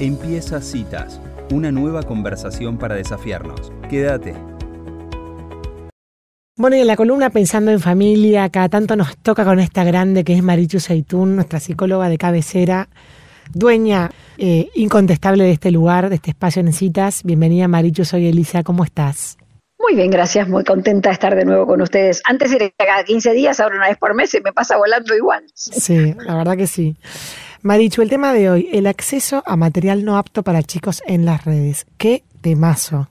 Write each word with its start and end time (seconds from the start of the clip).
Empieza 0.00 0.60
Citas, 0.60 1.20
una 1.52 1.70
nueva 1.70 2.02
conversación 2.02 2.78
para 2.78 2.96
desafiarnos. 2.96 3.72
Quédate. 3.88 4.34
Bueno, 6.56 6.74
y 6.74 6.80
en 6.80 6.88
la 6.88 6.96
columna 6.96 7.30
Pensando 7.30 7.70
en 7.70 7.78
Familia, 7.78 8.48
cada 8.48 8.68
tanto 8.68 8.96
nos 8.96 9.16
toca 9.18 9.44
con 9.44 9.60
esta 9.60 9.84
grande 9.84 10.24
que 10.24 10.34
es 10.34 10.42
Marichu 10.42 10.80
Seitún, 10.80 11.36
nuestra 11.36 11.60
psicóloga 11.60 12.08
de 12.08 12.18
cabecera, 12.18 12.88
dueña 13.52 14.10
eh, 14.36 14.68
incontestable 14.74 15.44
de 15.44 15.52
este 15.52 15.70
lugar, 15.70 16.08
de 16.08 16.16
este 16.16 16.30
espacio 16.30 16.58
en 16.58 16.72
citas. 16.72 17.22
Bienvenida 17.22 17.68
Marichu, 17.68 18.04
soy 18.04 18.26
Elisa, 18.26 18.64
¿cómo 18.64 18.82
estás? 18.82 19.38
Muy 19.78 19.94
bien, 19.94 20.10
gracias, 20.10 20.48
muy 20.48 20.64
contenta 20.64 21.10
de 21.10 21.12
estar 21.12 21.36
de 21.36 21.44
nuevo 21.44 21.68
con 21.68 21.80
ustedes. 21.80 22.20
Antes 22.24 22.50
era 22.50 22.68
cada 22.76 23.04
15 23.04 23.32
días, 23.32 23.60
ahora 23.60 23.76
una 23.76 23.88
vez 23.88 23.98
por 23.98 24.12
mes 24.14 24.34
y 24.34 24.40
me 24.40 24.52
pasa 24.52 24.76
volando 24.76 25.14
igual. 25.14 25.44
Sí, 25.54 26.16
la 26.18 26.34
verdad 26.34 26.56
que 26.56 26.66
sí. 26.66 26.96
Marichu, 27.64 28.02
el 28.02 28.10
tema 28.10 28.34
de 28.34 28.50
hoy, 28.50 28.68
el 28.74 28.86
acceso 28.86 29.42
a 29.46 29.56
material 29.56 30.04
no 30.04 30.18
apto 30.18 30.42
para 30.42 30.62
chicos 30.62 31.02
en 31.06 31.24
las 31.24 31.46
redes. 31.46 31.86
¿Qué 31.96 32.22
temazo? 32.42 33.08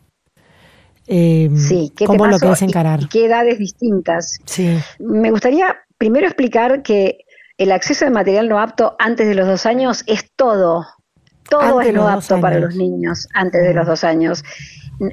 Eh, 1.08 1.50
sí, 1.56 1.92
¿qué 1.96 2.06
¿Cómo 2.06 2.28
lo 2.28 2.38
querés 2.38 2.62
encarar? 2.62 3.02
Y, 3.02 3.08
¿Qué 3.08 3.26
edades 3.26 3.58
distintas? 3.58 4.38
Sí. 4.46 4.78
Me 5.00 5.32
gustaría 5.32 5.76
primero 5.98 6.28
explicar 6.28 6.84
que 6.84 7.26
el 7.58 7.72
acceso 7.72 8.06
de 8.06 8.12
material 8.12 8.48
no 8.48 8.60
apto 8.60 8.96
antes 9.00 9.28
de 9.28 9.34
los 9.34 9.48
dos 9.48 9.66
años 9.66 10.04
es 10.06 10.30
todo. 10.36 10.86
Todo 11.50 11.82
es 11.82 11.92
no 11.92 12.08
apto 12.08 12.40
para 12.40 12.60
los 12.60 12.76
niños 12.76 13.28
antes 13.34 13.64
de 13.64 13.74
los 13.74 13.88
dos 13.88 14.04
años. 14.04 14.44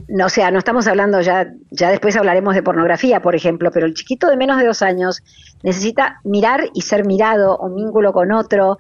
No, 0.09 0.27
o 0.27 0.29
sea, 0.29 0.51
no 0.51 0.59
estamos 0.59 0.87
hablando 0.87 1.23
ya, 1.23 1.51
ya 1.71 1.91
después 1.91 2.15
hablaremos 2.15 2.55
de 2.55 2.63
pornografía, 2.63 3.23
por 3.23 3.35
ejemplo, 3.35 3.71
pero 3.73 3.87
el 3.87 3.95
chiquito 3.95 4.29
de 4.29 4.37
menos 4.37 4.59
de 4.59 4.67
dos 4.67 4.83
años 4.83 5.23
necesita 5.63 6.21
mirar 6.25 6.69
y 6.75 6.83
ser 6.83 7.07
mirado, 7.07 7.57
un 7.59 7.77
vínculo 7.77 8.13
con 8.13 8.33
otro, 8.33 8.77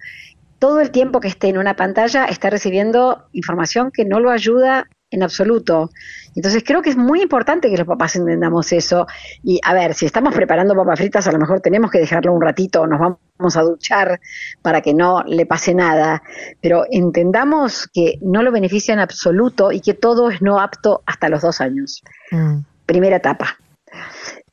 todo 0.61 0.81
el 0.81 0.91
tiempo 0.91 1.21
que 1.21 1.29
esté 1.29 1.49
en 1.49 1.59
una 1.59 1.75
pantalla 1.75 2.27
está 2.27 2.51
recibiendo 2.51 3.25
información 3.33 3.91
que 3.91 4.05
no 4.05 4.21
lo 4.21 4.31
ayuda 4.31 4.87
en 5.11 5.23
absoluto. 5.23 5.91
Entonces 6.37 6.63
creo 6.65 6.83
que 6.83 6.91
es 6.91 6.97
muy 6.97 7.23
importante 7.23 7.71
que 7.71 7.79
los 7.79 7.87
papás 7.87 8.15
entendamos 8.15 8.71
eso. 8.73 9.07
Y 9.43 9.59
a 9.65 9.73
ver, 9.73 9.95
si 9.95 10.07
estamos 10.07 10.35
preparando 10.35 10.77
papas 10.77 10.99
fritas, 11.01 11.27
a 11.27 11.33
lo 11.33 11.39
mejor 11.39 11.61
tenemos 11.61 11.91
que 11.91 11.99
dejarlo 11.99 12.33
un 12.35 12.43
ratito, 12.43 12.87
nos 12.87 13.01
vamos 13.01 13.57
a 13.57 13.63
duchar 13.63 14.21
para 14.63 14.83
que 14.83 14.93
no 14.93 15.25
le 15.27 15.47
pase 15.47 15.75
nada. 15.75 16.23
Pero 16.61 16.85
entendamos 16.91 17.89
que 17.93 18.19
no 18.21 18.43
lo 18.43 18.53
beneficia 18.53 18.93
en 18.93 19.01
absoluto 19.01 19.73
y 19.73 19.81
que 19.81 19.95
todo 19.95 20.31
es 20.31 20.43
no 20.43 20.61
apto 20.61 21.03
hasta 21.07 21.31
los 21.31 21.41
dos 21.41 21.63
años. 21.63 22.03
Mm. 22.31 22.59
Primera 22.85 23.17
etapa. 23.17 23.57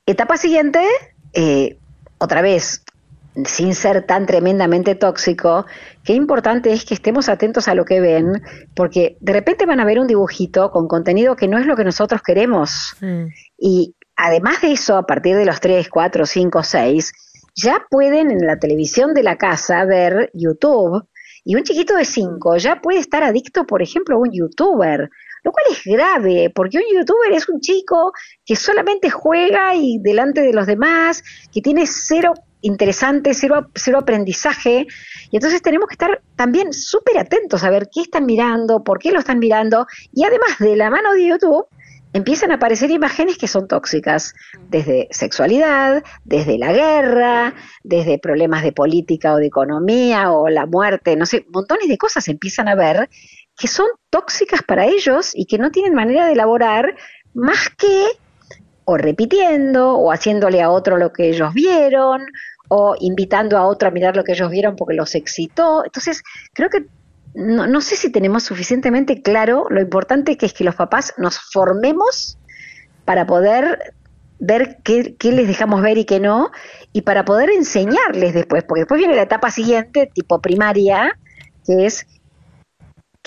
Etapa 0.06 0.38
siguiente, 0.38 0.88
eh, 1.34 1.78
otra 2.18 2.42
vez, 2.42 2.84
sin 3.46 3.76
ser 3.76 4.06
tan 4.06 4.26
tremendamente 4.26 4.96
tóxico, 4.96 5.66
qué 6.04 6.14
importante 6.14 6.72
es 6.74 6.86
que 6.86 6.94
estemos 6.94 7.30
atentos 7.30 7.68
a 7.68 7.76
lo 7.76 7.86
que 7.86 8.00
ven, 8.00 8.42
porque 8.76 9.18
de 9.20 9.34
repente 9.34 9.66
van 9.66 9.80
a 9.80 9.86
ver 9.86 10.00
un 10.00 10.08
dibujito 10.08 10.72
con 10.72 10.88
contenido 10.88 11.36
que 11.36 11.48
no 11.48 11.58
es 11.58 11.66
lo 11.66 11.76
que 11.76 11.84
nosotros 11.84 12.22
queremos. 12.22 12.96
Mm. 13.02 13.26
Y 13.58 13.96
además 14.16 14.62
de 14.62 14.72
eso, 14.72 14.98
a 14.98 15.06
partir 15.06 15.36
de 15.36 15.46
los 15.46 15.60
3, 15.60 15.90
4, 15.90 16.26
5, 16.26 16.64
6, 16.64 17.14
ya 17.56 17.86
pueden 17.90 18.32
en 18.32 18.46
la 18.46 18.60
televisión 18.60 19.14
de 19.14 19.24
la 19.24 19.38
casa 19.38 19.84
ver 19.86 20.30
YouTube. 20.34 21.08
Y 21.44 21.56
un 21.56 21.64
chiquito 21.64 21.96
de 21.96 22.06
5 22.06 22.58
ya 22.58 22.82
puede 22.82 23.00
estar 23.00 23.24
adicto, 23.24 23.66
por 23.66 23.82
ejemplo, 23.82 24.16
a 24.16 24.20
un 24.20 24.32
youtuber, 24.32 25.10
lo 25.44 25.52
cual 25.52 25.66
es 25.72 25.82
grave, 25.86 26.52
porque 26.54 26.78
un 26.78 26.84
youtuber 26.94 27.32
es 27.32 27.48
un 27.48 27.62
chico 27.62 28.12
que 28.46 28.56
solamente 28.56 29.10
juega 29.10 29.74
y 29.76 29.98
delante 30.00 30.42
de 30.42 30.52
los 30.52 30.68
demás, 30.68 31.24
que 31.54 31.62
tiene 31.62 31.86
cero 31.88 32.34
interesante, 32.62 33.34
cero, 33.34 33.70
cero 33.76 34.00
aprendizaje. 34.00 34.88
Y 35.32 35.36
entonces 35.36 35.62
tenemos 35.62 35.88
que 35.88 35.94
estar 35.94 36.22
también 36.36 36.74
súper 36.74 37.18
atentos 37.18 37.64
a 37.64 37.70
ver 37.70 37.90
qué 37.94 38.02
están 38.02 38.26
mirando, 38.26 38.84
por 38.84 39.00
qué 39.00 39.12
lo 39.12 39.20
están 39.20 39.40
mirando. 39.40 39.88
Y 40.14 40.24
además 40.24 40.58
de 40.60 40.76
la 40.76 40.90
mano 40.90 41.14
de 41.14 41.28
YouTube, 41.28 41.68
empiezan 42.14 42.52
a 42.52 42.56
aparecer 42.56 42.90
imágenes 42.92 43.38
que 43.38 43.48
son 43.48 43.68
tóxicas, 43.68 44.34
desde 44.70 45.08
sexualidad, 45.12 46.04
desde 46.24 46.58
la 46.58 46.74
guerra, 46.74 47.54
desde 47.84 48.20
problemas 48.20 48.64
de 48.64 48.72
política 48.72 49.34
o 49.34 49.38
de 49.38 49.48
economía 49.48 50.32
o 50.32 50.50
la 50.50 50.66
muerte, 50.66 51.16
no 51.16 51.26
sé, 51.26 51.46
montones 51.50 51.88
de 51.88 51.98
cosas 51.98 52.28
empiezan 52.28 52.68
a 52.68 52.76
ver 52.76 53.10
que 53.58 53.68
son 53.68 53.88
tóxicas 54.10 54.62
para 54.62 54.86
ellos 54.86 55.32
y 55.34 55.46
que 55.46 55.58
no 55.58 55.72
tienen 55.72 55.94
manera 55.94 56.28
de 56.28 56.34
elaborar 56.34 56.96
más 57.34 57.70
que 57.70 58.06
o 58.90 58.96
repitiendo, 58.96 59.96
o 59.98 60.14
haciéndole 60.14 60.62
a 60.62 60.70
otro 60.70 60.96
lo 60.96 61.12
que 61.12 61.28
ellos 61.28 61.54
vieron, 61.54 62.26
o 62.70 62.96
invitando 63.02 63.58
a 63.58 63.66
otro 63.68 63.90
a 63.90 63.92
mirar 63.92 64.16
lo 64.16 64.24
que 64.24 64.32
ellos 64.32 64.50
vieron 64.50 64.78
porque 64.78 64.96
los 64.96 65.14
excitó. 65.14 65.84
Entonces, 65.84 66.24
creo 66.54 66.70
que 66.70 66.86
no, 67.36 67.68
no 67.68 67.82
sé 67.82 67.98
si 67.98 68.10
tenemos 68.10 68.44
suficientemente 68.44 69.22
claro 69.22 69.66
lo 69.70 69.82
importante 69.82 70.38
que 70.38 70.46
es 70.46 70.54
que 70.54 70.64
los 70.64 70.76
papás 70.76 71.14
nos 71.18 71.38
formemos 71.38 72.38
para 73.04 73.28
poder 73.28 73.94
ver 74.40 74.78
qué, 74.86 75.18
qué, 75.20 75.34
les 75.34 75.50
dejamos 75.50 75.82
ver 75.82 75.98
y 75.98 76.06
qué 76.06 76.22
no, 76.22 76.50
y 76.94 77.02
para 77.02 77.26
poder 77.26 77.50
enseñarles 77.50 78.34
después, 78.34 78.64
porque 78.64 78.82
después 78.82 79.00
viene 79.00 79.16
la 79.16 79.24
etapa 79.24 79.52
siguiente, 79.52 80.10
tipo 80.14 80.40
primaria, 80.40 81.20
que 81.66 81.88
es 81.88 82.08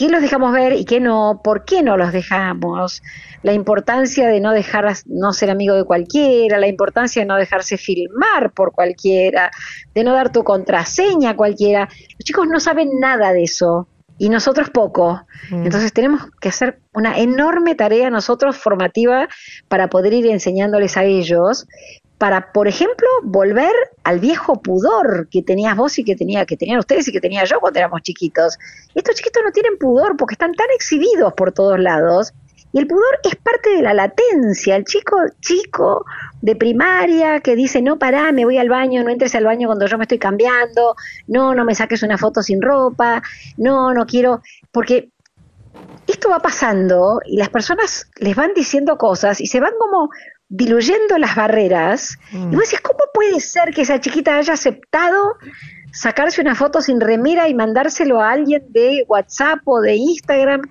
qué 0.00 0.08
los 0.08 0.22
dejamos 0.22 0.54
ver 0.54 0.72
y 0.72 0.86
qué 0.86 0.98
no, 0.98 1.42
por 1.44 1.66
qué 1.66 1.82
no 1.82 1.98
los 1.98 2.10
dejamos, 2.10 3.02
la 3.42 3.52
importancia 3.52 4.26
de 4.28 4.40
no 4.40 4.52
dejar, 4.52 4.90
no 5.04 5.34
ser 5.34 5.50
amigo 5.50 5.74
de 5.74 5.84
cualquiera, 5.84 6.58
la 6.58 6.68
importancia 6.68 7.20
de 7.20 7.26
no 7.26 7.36
dejarse 7.36 7.76
filmar 7.76 8.50
por 8.54 8.72
cualquiera, 8.72 9.50
de 9.94 10.02
no 10.02 10.14
dar 10.14 10.32
tu 10.32 10.42
contraseña 10.42 11.30
a 11.30 11.36
cualquiera. 11.36 11.86
Los 12.18 12.24
chicos 12.24 12.48
no 12.48 12.60
saben 12.60 12.98
nada 12.98 13.34
de 13.34 13.42
eso 13.42 13.88
y 14.16 14.30
nosotros 14.30 14.70
poco. 14.70 15.20
Mm. 15.50 15.64
Entonces 15.64 15.92
tenemos 15.92 16.22
que 16.40 16.48
hacer 16.48 16.78
una 16.94 17.18
enorme 17.18 17.74
tarea 17.74 18.08
nosotros 18.08 18.56
formativa 18.56 19.28
para 19.68 19.90
poder 19.90 20.14
ir 20.14 20.26
enseñándoles 20.28 20.96
a 20.96 21.04
ellos, 21.04 21.66
para, 22.20 22.52
por 22.52 22.68
ejemplo, 22.68 23.08
volver 23.22 23.72
al 24.04 24.20
viejo 24.20 24.60
pudor 24.60 25.26
que 25.30 25.42
tenías 25.42 25.74
vos 25.74 25.98
y 25.98 26.04
que 26.04 26.14
tenía, 26.14 26.44
que 26.44 26.54
tenían 26.54 26.78
ustedes 26.78 27.08
y 27.08 27.12
que 27.12 27.20
tenía 27.22 27.44
yo 27.44 27.60
cuando 27.60 27.78
éramos 27.78 28.02
chiquitos. 28.02 28.58
Estos 28.94 29.14
chiquitos 29.14 29.42
no 29.42 29.50
tienen 29.52 29.78
pudor 29.78 30.18
porque 30.18 30.34
están 30.34 30.52
tan 30.52 30.66
exhibidos 30.74 31.32
por 31.32 31.52
todos 31.52 31.80
lados. 31.80 32.34
Y 32.74 32.78
el 32.78 32.86
pudor 32.86 33.20
es 33.24 33.36
parte 33.36 33.70
de 33.70 33.80
la 33.80 33.94
latencia. 33.94 34.76
El 34.76 34.84
chico, 34.84 35.16
chico 35.40 36.04
de 36.42 36.56
primaria 36.56 37.40
que 37.40 37.56
dice, 37.56 37.80
no, 37.80 37.98
pará, 37.98 38.32
me 38.32 38.44
voy 38.44 38.58
al 38.58 38.68
baño, 38.68 39.02
no 39.02 39.08
entres 39.08 39.34
al 39.34 39.46
baño 39.46 39.68
cuando 39.68 39.86
yo 39.86 39.96
me 39.96 40.04
estoy 40.04 40.18
cambiando, 40.18 40.96
no, 41.26 41.54
no 41.54 41.64
me 41.64 41.74
saques 41.74 42.02
una 42.02 42.18
foto 42.18 42.42
sin 42.42 42.60
ropa, 42.60 43.22
no, 43.56 43.94
no 43.94 44.04
quiero, 44.04 44.42
porque 44.72 45.08
esto 46.06 46.28
va 46.28 46.40
pasando 46.40 47.22
y 47.24 47.38
las 47.38 47.48
personas 47.48 48.10
les 48.18 48.36
van 48.36 48.52
diciendo 48.52 48.98
cosas 48.98 49.40
y 49.40 49.46
se 49.46 49.58
van 49.58 49.72
como 49.78 50.10
diluyendo 50.50 51.16
las 51.16 51.36
barreras. 51.36 52.18
Y 52.32 52.54
vos 52.54 52.64
decís, 52.64 52.80
¿cómo 52.82 52.98
puede 53.14 53.40
ser 53.40 53.72
que 53.72 53.82
esa 53.82 54.00
chiquita 54.00 54.36
haya 54.36 54.52
aceptado 54.52 55.36
sacarse 55.92 56.40
una 56.40 56.54
foto 56.54 56.82
sin 56.82 57.00
remera 57.00 57.48
y 57.48 57.54
mandárselo 57.54 58.20
a 58.20 58.32
alguien 58.32 58.64
de 58.68 59.04
WhatsApp 59.08 59.60
o 59.64 59.80
de 59.80 59.94
Instagram? 59.94 60.62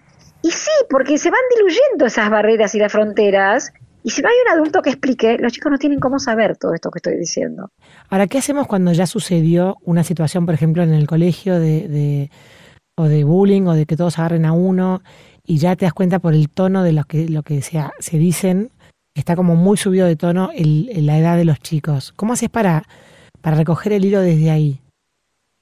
Y 0.41 0.51
sí, 0.51 0.71
porque 0.89 1.17
se 1.17 1.31
van 1.31 1.39
diluyendo 1.55 2.05
esas 2.05 2.29
barreras 2.29 2.75
y 2.75 2.79
las 2.79 2.91
fronteras. 2.91 3.71
Y 4.03 4.11
si 4.11 4.21
no 4.21 4.29
hay 4.29 4.35
un 4.45 4.59
adulto 4.59 4.81
que 4.81 4.89
explique, 4.89 5.37
los 5.39 5.53
chicos 5.53 5.71
no 5.71 5.77
tienen 5.77 5.99
cómo 5.99 6.19
saber 6.19 6.57
todo 6.57 6.73
esto 6.73 6.91
que 6.91 6.99
estoy 6.99 7.17
diciendo. 7.17 7.71
Ahora, 8.09 8.27
¿qué 8.27 8.37
hacemos 8.37 8.67
cuando 8.67 8.91
ya 8.91 9.07
sucedió 9.07 9.77
una 9.83 10.03
situación, 10.03 10.45
por 10.45 10.55
ejemplo, 10.55 10.83
en 10.83 10.93
el 10.93 11.07
colegio 11.07 11.59
de, 11.59 12.29
o 12.95 13.05
de 13.05 13.23
bullying 13.23 13.63
o 13.63 13.73
de 13.73 13.85
que 13.85 13.95
todos 13.95 14.19
agarren 14.19 14.45
a 14.45 14.51
uno 14.51 15.01
y 15.45 15.57
ya 15.57 15.75
te 15.75 15.85
das 15.85 15.93
cuenta 15.93 16.19
por 16.19 16.33
el 16.33 16.49
tono 16.49 16.83
de 16.83 16.91
lo 16.91 17.05
que, 17.05 17.27
lo 17.29 17.43
que 17.43 17.61
se, 17.61 17.81
se 17.99 18.17
dicen 18.17 18.71
está 19.19 19.35
como 19.35 19.55
muy 19.55 19.77
subido 19.77 20.07
de 20.07 20.15
tono 20.15 20.49
el, 20.55 21.05
la 21.05 21.17
edad 21.17 21.37
de 21.37 21.45
los 21.45 21.59
chicos. 21.59 22.13
¿Cómo 22.15 22.33
haces 22.33 22.49
para, 22.49 22.83
para 23.41 23.57
recoger 23.57 23.93
el 23.93 24.05
hilo 24.05 24.21
desde 24.21 24.49
ahí? 24.49 24.81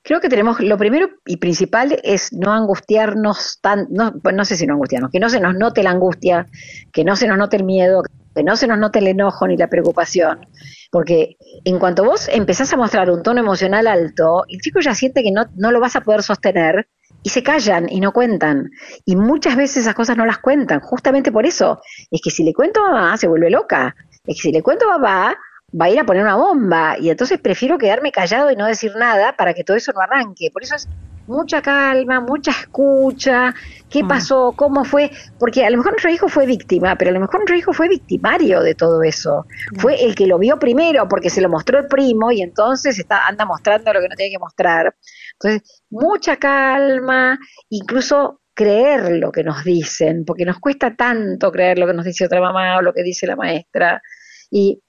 Creo 0.04 0.22
que 0.22 0.30
tenemos, 0.30 0.62
lo 0.62 0.78
primero 0.78 1.10
y 1.26 1.38
principal 1.38 2.00
es 2.04 2.32
no 2.32 2.54
angustiarnos 2.54 3.60
tan, 3.60 3.88
no, 3.90 4.14
pues 4.24 4.34
no 4.34 4.46
sé 4.46 4.56
si 4.56 4.66
no 4.66 4.74
angustiarnos, 4.74 5.12
que 5.12 5.20
no 5.20 5.30
se 5.30 5.42
nos 5.42 5.56
note 5.56 5.84
la 5.84 5.92
angustia, 5.92 6.48
que 6.94 7.04
no 7.04 7.18
se 7.18 7.28
nos 7.28 7.38
note 7.38 7.58
el 7.58 7.66
miedo, 7.66 8.04
que 8.34 8.44
no 8.44 8.56
se 8.56 8.68
nos 8.68 8.78
note 8.78 9.00
el 9.00 9.08
enojo 9.08 9.48
ni 9.48 9.58
la 9.58 9.68
preocupación. 9.68 10.48
Porque 10.92 11.36
en 11.66 11.78
cuanto 11.78 12.06
vos 12.06 12.30
empezás 12.32 12.72
a 12.72 12.78
mostrar 12.78 13.12
un 13.12 13.22
tono 13.22 13.42
emocional 13.42 13.88
alto, 13.88 14.46
el 14.48 14.62
chico 14.62 14.80
ya 14.80 14.96
siente 14.96 15.24
que 15.24 15.32
no, 15.32 15.46
no 15.56 15.72
lo 15.72 15.82
vas 15.82 15.98
a 15.98 16.02
poder 16.02 16.24
sostener 16.24 16.88
y 17.24 17.30
se 17.30 17.44
callan 17.44 17.88
y 17.90 18.00
no 18.00 18.12
cuentan. 18.12 18.72
Y 19.06 19.16
muchas 19.16 19.56
veces 19.56 19.78
esas 19.78 19.96
cosas 19.96 20.18
no 20.18 20.26
las 20.26 20.40
cuentan, 20.40 20.80
justamente 20.80 21.32
por 21.32 21.46
eso. 21.46 21.82
Es 22.12 22.22
que 22.24 22.32
si 22.32 22.44
le 22.44 22.54
cuento 22.54 22.86
a 22.86 22.92
mamá, 22.92 23.18
se 23.18 23.28
vuelve 23.28 23.50
loca. 23.50 23.96
Es 24.26 24.38
que 24.38 24.42
si 24.42 24.52
le 24.52 24.62
cuento 24.62 24.90
a 24.90 24.98
papá, 24.98 25.38
va 25.80 25.86
a 25.86 25.90
ir 25.90 26.00
a 26.00 26.06
poner 26.06 26.24
una 26.24 26.36
bomba. 26.36 26.98
Y 27.00 27.10
entonces 27.10 27.40
prefiero 27.40 27.78
quedarme 27.78 28.12
callado 28.12 28.52
y 28.52 28.56
no 28.56 28.66
decir 28.66 28.96
nada 28.96 29.36
para 29.36 29.54
que 29.54 29.64
todo 29.64 29.78
eso 29.78 29.92
no 29.94 30.02
arranque. 30.02 30.50
Por 30.52 30.64
eso 30.64 30.76
es 30.76 30.88
mucha 31.28 31.62
calma, 31.62 32.20
mucha 32.20 32.52
escucha, 32.52 33.54
qué 33.90 34.04
mm. 34.04 34.08
pasó, 34.08 34.54
cómo 34.56 34.84
fue, 34.84 35.12
porque 35.38 35.66
a 35.66 35.70
lo 35.70 35.78
mejor 35.78 35.94
nuestro 35.94 36.12
hijo 36.12 36.28
fue 36.28 36.46
víctima, 36.46 36.96
pero 36.96 37.12
a 37.12 37.14
lo 37.14 37.20
mejor 37.20 37.36
nuestro 37.36 37.56
hijo 37.56 37.74
fue 37.74 37.88
victimario 37.88 38.62
de 38.62 38.76
todo 38.76 39.04
eso. 39.04 39.46
Fue 39.78 40.04
el 40.04 40.16
que 40.16 40.28
lo 40.28 40.40
vio 40.40 40.58
primero 40.58 41.08
porque 41.08 41.30
se 41.30 41.42
lo 41.42 41.50
mostró 41.50 41.80
el 41.80 41.88
primo 41.88 42.32
y 42.32 42.42
entonces 42.42 42.98
está, 42.98 43.28
anda 43.28 43.46
mostrando 43.46 43.94
lo 43.94 44.02
que 44.02 44.10
no 44.10 44.16
tiene 44.16 44.32
que 44.32 44.40
mostrar. 44.40 44.96
Entonces, 45.34 45.84
mucha 45.90 46.38
calma, 46.38 47.38
incluso 47.70 48.42
creer 48.54 49.12
lo 49.18 49.32
que 49.32 49.44
nos 49.44 49.64
dicen, 49.64 50.26
porque 50.26 50.44
nos 50.44 50.60
cuesta 50.60 50.96
tanto 50.96 51.52
creer 51.52 51.78
lo 51.78 51.86
que 51.86 51.94
nos 51.94 52.06
dice 52.06 52.26
otra 52.26 52.42
mamá 52.42 52.78
o 52.78 52.82
lo 52.82 52.92
que 52.94 53.04
dice 53.04 53.28
la 53.28 53.36
maestra. 53.36 54.02
Y 54.50 54.82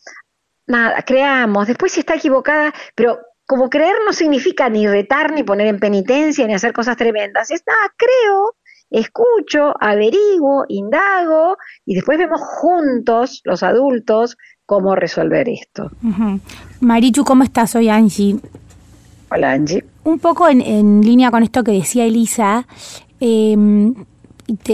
nada, 0.67 1.03
creamos, 1.03 1.67
después 1.67 1.93
si 1.93 2.01
está 2.01 2.15
equivocada, 2.15 2.73
pero 2.95 3.19
como 3.49 3.71
creer 3.71 3.97
no 4.05 4.13
significa 4.13 4.69
ni 4.69 4.87
retar, 4.87 5.33
ni 5.33 5.43
poner 5.43 5.69
en 5.69 5.81
penitencia, 5.81 6.47
ni 6.47 6.53
hacer 6.53 6.75
cosas 6.75 6.99
tremendas. 6.99 7.51
Es 7.51 7.63
nada, 7.67 7.95
creo, 7.97 8.55
escucho, 8.91 9.73
averiguo, 9.81 10.67
indago 10.69 11.57
y 11.87 11.95
después 11.95 12.19
vemos 12.19 12.43
juntos, 12.43 13.41
los 13.45 13.63
adultos, 13.63 14.37
cómo 14.67 14.95
resolver 14.95 15.49
esto. 15.49 15.91
Marichu, 16.81 17.25
¿cómo 17.25 17.43
estás? 17.43 17.71
Soy 17.71 17.89
Angie. 17.89 18.39
Hola 19.31 19.53
Angie. 19.53 19.83
Un 20.05 20.19
poco 20.19 20.47
en, 20.47 21.01
línea 21.01 21.31
con 21.31 21.43
esto 21.43 21.65
que 21.65 21.73
decía 21.73 22.05
Elisa, 22.05 22.67
em, 23.19 23.95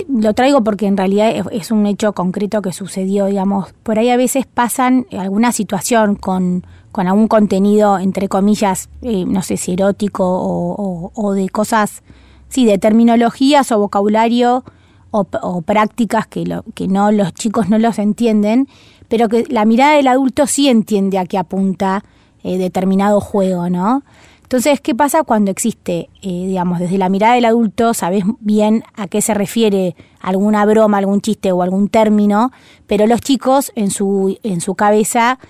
lo 0.08 0.34
traigo 0.34 0.64
porque 0.64 0.86
en 0.86 0.96
realidad 0.96 1.32
es, 1.52 1.70
un 1.70 1.86
hecho 1.86 2.12
concreto 2.12 2.60
que 2.60 2.72
sucedió, 2.72 3.26
digamos, 3.26 3.72
por 3.84 4.00
ahí 4.00 4.10
a 4.10 4.16
veces 4.16 4.46
pasan 4.46 5.06
alguna 5.12 5.52
situación 5.52 6.16
con, 6.16 6.64
con 6.94 7.08
algún 7.08 7.26
contenido, 7.26 7.98
entre 7.98 8.28
comillas, 8.28 8.88
eh, 9.02 9.24
no 9.26 9.42
sé 9.42 9.56
si 9.56 9.72
erótico 9.72 10.22
o, 10.24 11.32
de 11.32 11.48
cosas, 11.48 12.04
sí, 12.48 12.66
de 12.66 12.78
terminologías 12.78 13.72
o 13.72 13.80
vocabulario 13.80 14.62
o, 15.10 15.26
o 15.42 15.62
prácticas 15.62 16.28
que, 16.28 16.46
lo, 16.46 16.62
que 16.76 16.86
no 16.86 17.10
los 17.10 17.34
chicos 17.34 17.68
no 17.68 17.80
los 17.80 17.98
entienden, 17.98 18.68
pero 19.08 19.28
que 19.28 19.44
la 19.48 19.64
mirada 19.64 19.96
del 19.96 20.06
adulto 20.06 20.46
sí 20.46 20.68
entiende 20.68 21.18
a 21.18 21.26
qué 21.26 21.36
apunta 21.36 22.04
eh, 22.44 22.58
determinado 22.58 23.20
juego, 23.20 23.68
¿no? 23.68 24.04
Entonces, 24.44 24.80
¿qué 24.80 24.94
pasa 24.94 25.24
cuando 25.24 25.50
existe, 25.50 26.10
eh, 26.22 26.46
digamos, 26.46 26.78
desde 26.78 26.96
la 26.96 27.08
mirada 27.08 27.34
del 27.34 27.46
adulto, 27.46 27.92
sabes 27.92 28.22
bien 28.38 28.84
a 28.94 29.08
qué 29.08 29.20
se 29.20 29.34
refiere 29.34 29.96
alguna 30.20 30.64
broma, 30.64 30.98
algún 30.98 31.20
chiste 31.20 31.50
o 31.50 31.60
algún 31.60 31.88
término, 31.88 32.52
pero 32.86 33.08
los 33.08 33.20
chicos 33.20 33.72
en 33.74 33.90
su, 33.90 34.38
en 34.44 34.60
su 34.60 34.76
cabeza 34.76 35.40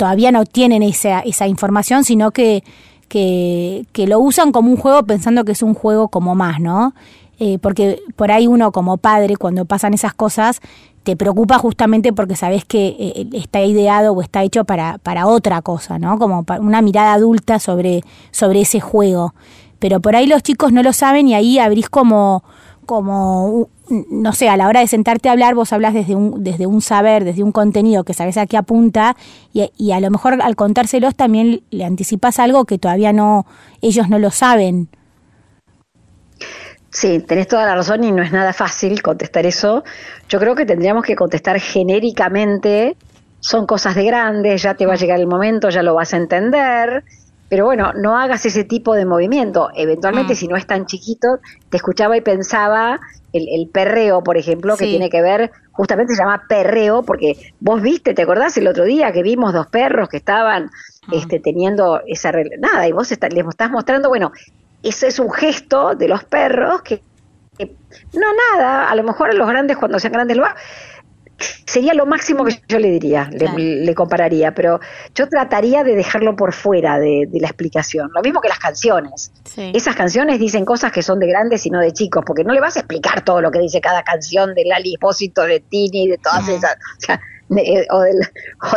todavía 0.00 0.32
no 0.32 0.46
tienen 0.46 0.82
esa, 0.82 1.20
esa 1.20 1.46
información, 1.46 2.04
sino 2.04 2.30
que, 2.30 2.64
que, 3.10 3.84
lo 4.06 4.18
usan 4.18 4.50
como 4.50 4.70
un 4.70 4.78
juego 4.78 5.02
pensando 5.02 5.44
que 5.44 5.52
es 5.52 5.62
un 5.62 5.74
juego 5.74 6.08
como 6.08 6.34
más, 6.34 6.58
¿no? 6.58 6.94
Eh, 7.38 7.58
porque 7.60 8.00
por 8.16 8.32
ahí 8.32 8.46
uno 8.46 8.72
como 8.72 8.96
padre, 8.96 9.36
cuando 9.36 9.66
pasan 9.66 9.92
esas 9.92 10.14
cosas, 10.14 10.60
te 11.02 11.16
preocupa 11.16 11.58
justamente 11.58 12.14
porque 12.14 12.34
sabes 12.34 12.64
que 12.64 12.96
eh, 12.98 13.28
está 13.34 13.60
ideado 13.60 14.14
o 14.14 14.22
está 14.22 14.42
hecho 14.42 14.64
para, 14.64 14.96
para 14.96 15.26
otra 15.26 15.60
cosa, 15.60 15.98
¿no? 15.98 16.18
Como 16.18 16.46
una 16.60 16.80
mirada 16.80 17.12
adulta 17.12 17.58
sobre, 17.58 18.02
sobre 18.30 18.62
ese 18.62 18.80
juego. 18.80 19.34
Pero 19.80 20.00
por 20.00 20.16
ahí 20.16 20.26
los 20.26 20.42
chicos 20.42 20.72
no 20.72 20.82
lo 20.82 20.94
saben 20.94 21.28
y 21.28 21.34
ahí 21.34 21.58
abrís 21.58 21.90
como, 21.90 22.42
como 22.90 23.68
no 24.10 24.32
sé, 24.32 24.48
a 24.48 24.56
la 24.56 24.66
hora 24.66 24.80
de 24.80 24.88
sentarte 24.88 25.28
a 25.28 25.32
hablar, 25.32 25.54
vos 25.54 25.72
hablas 25.72 25.94
desde 25.94 26.16
un, 26.16 26.42
desde 26.42 26.66
un 26.66 26.82
saber, 26.82 27.22
desde 27.22 27.44
un 27.44 27.52
contenido 27.52 28.02
que 28.02 28.14
sabes 28.14 28.36
a 28.36 28.46
qué 28.46 28.56
apunta, 28.56 29.16
y, 29.52 29.70
y 29.76 29.92
a 29.92 30.00
lo 30.00 30.10
mejor 30.10 30.42
al 30.42 30.56
contárselos 30.56 31.14
también 31.14 31.62
le 31.70 31.84
anticipas 31.84 32.40
algo 32.40 32.64
que 32.64 32.78
todavía 32.78 33.12
no, 33.12 33.46
ellos 33.80 34.08
no 34.08 34.18
lo 34.18 34.32
saben. 34.32 34.88
Sí, 36.90 37.20
tenés 37.20 37.46
toda 37.46 37.64
la 37.64 37.76
razón 37.76 38.02
y 38.02 38.10
no 38.10 38.24
es 38.24 38.32
nada 38.32 38.52
fácil 38.52 39.00
contestar 39.02 39.46
eso. 39.46 39.84
Yo 40.28 40.40
creo 40.40 40.56
que 40.56 40.66
tendríamos 40.66 41.04
que 41.04 41.14
contestar 41.14 41.60
genéricamente, 41.60 42.96
son 43.38 43.66
cosas 43.66 43.94
de 43.94 44.02
grandes, 44.02 44.62
ya 44.62 44.74
te 44.74 44.84
va 44.84 44.94
a 44.94 44.96
llegar 44.96 45.20
el 45.20 45.28
momento, 45.28 45.70
ya 45.70 45.84
lo 45.84 45.94
vas 45.94 46.12
a 46.12 46.16
entender, 46.16 47.04
pero 47.50 47.64
bueno, 47.64 47.92
no 47.94 48.16
hagas 48.16 48.46
ese 48.46 48.62
tipo 48.62 48.94
de 48.94 49.04
movimiento. 49.04 49.70
Eventualmente, 49.74 50.34
mm. 50.34 50.36
si 50.36 50.46
no 50.46 50.56
es 50.56 50.66
tan 50.66 50.86
chiquito, 50.86 51.40
te 51.68 51.76
escuchaba 51.76 52.16
y 52.16 52.20
pensaba 52.20 53.00
el, 53.32 53.68
perreo, 53.68 54.22
por 54.22 54.36
ejemplo, 54.36 54.76
que 54.76 54.86
tiene 54.86 55.10
que 55.10 55.20
ver, 55.20 55.50
justamente 55.72 56.14
se 56.14 56.22
llama 56.22 56.44
perreo, 56.48 57.02
porque 57.02 57.36
vos 57.58 57.82
viste, 57.82 58.14
¿te 58.14 58.22
acordás 58.22 58.56
el 58.56 58.68
otro 58.68 58.84
día 58.84 59.12
que 59.12 59.24
vimos 59.24 59.52
dos 59.52 59.66
perros 59.66 60.08
que 60.08 60.16
estaban 60.16 60.70
ah. 61.08 61.12
este, 61.12 61.40
teniendo 61.40 62.00
esa... 62.06 62.30
Nada, 62.60 62.86
y 62.86 62.92
vos 62.92 63.10
les 63.10 63.46
estás 63.48 63.70
mostrando, 63.70 64.08
bueno, 64.08 64.30
ese 64.84 65.08
es 65.08 65.18
un 65.18 65.32
gesto 65.32 65.96
de 65.96 66.06
los 66.06 66.22
perros 66.22 66.82
que, 66.82 67.02
no 68.14 68.26
nada, 68.54 68.88
a 68.88 68.94
lo 68.94 69.02
mejor 69.02 69.30
a 69.30 69.34
los 69.34 69.48
grandes 69.48 69.76
cuando 69.76 69.98
sean 69.98 70.12
grandes 70.12 70.36
lo 70.36 70.44
sería 71.66 71.94
lo 71.94 72.06
máximo 72.06 72.44
que 72.44 72.60
yo 72.68 72.78
le 72.78 72.90
diría, 72.90 73.30
le, 73.30 73.94
compararía, 73.94 74.54
pero 74.54 74.80
yo 75.14 75.28
trataría 75.28 75.84
de 75.84 75.94
dejarlo 75.94 76.36
por 76.36 76.52
fuera 76.52 76.98
de, 76.98 77.28
la 77.32 77.48
explicación. 77.48 78.10
Lo 78.14 78.22
mismo 78.22 78.40
que 78.40 78.48
las 78.48 78.58
canciones. 78.58 79.32
Esas 79.56 79.96
canciones 79.96 80.38
dicen 80.38 80.64
cosas 80.64 80.92
que 80.92 81.02
son 81.02 81.18
de 81.18 81.26
grandes 81.26 81.66
y 81.66 81.70
no 81.70 81.80
de 81.80 81.92
chicos, 81.92 82.22
porque 82.26 82.44
no 82.44 82.52
le 82.52 82.60
vas 82.60 82.76
a 82.76 82.80
explicar 82.80 83.24
todo 83.24 83.40
lo 83.40 83.50
que 83.50 83.58
dice 83.58 83.80
cada 83.80 84.02
canción 84.02 84.54
de 84.54 84.64
Lali 84.64 84.94
Espósito, 84.94 85.42
de 85.42 85.60
Tini, 85.60 86.08
de 86.08 86.18
todas 86.18 86.48
esas. 86.48 86.76
O 86.76 87.00
sea, 87.00 87.20
eh, 87.56 87.86
o, 87.90 88.02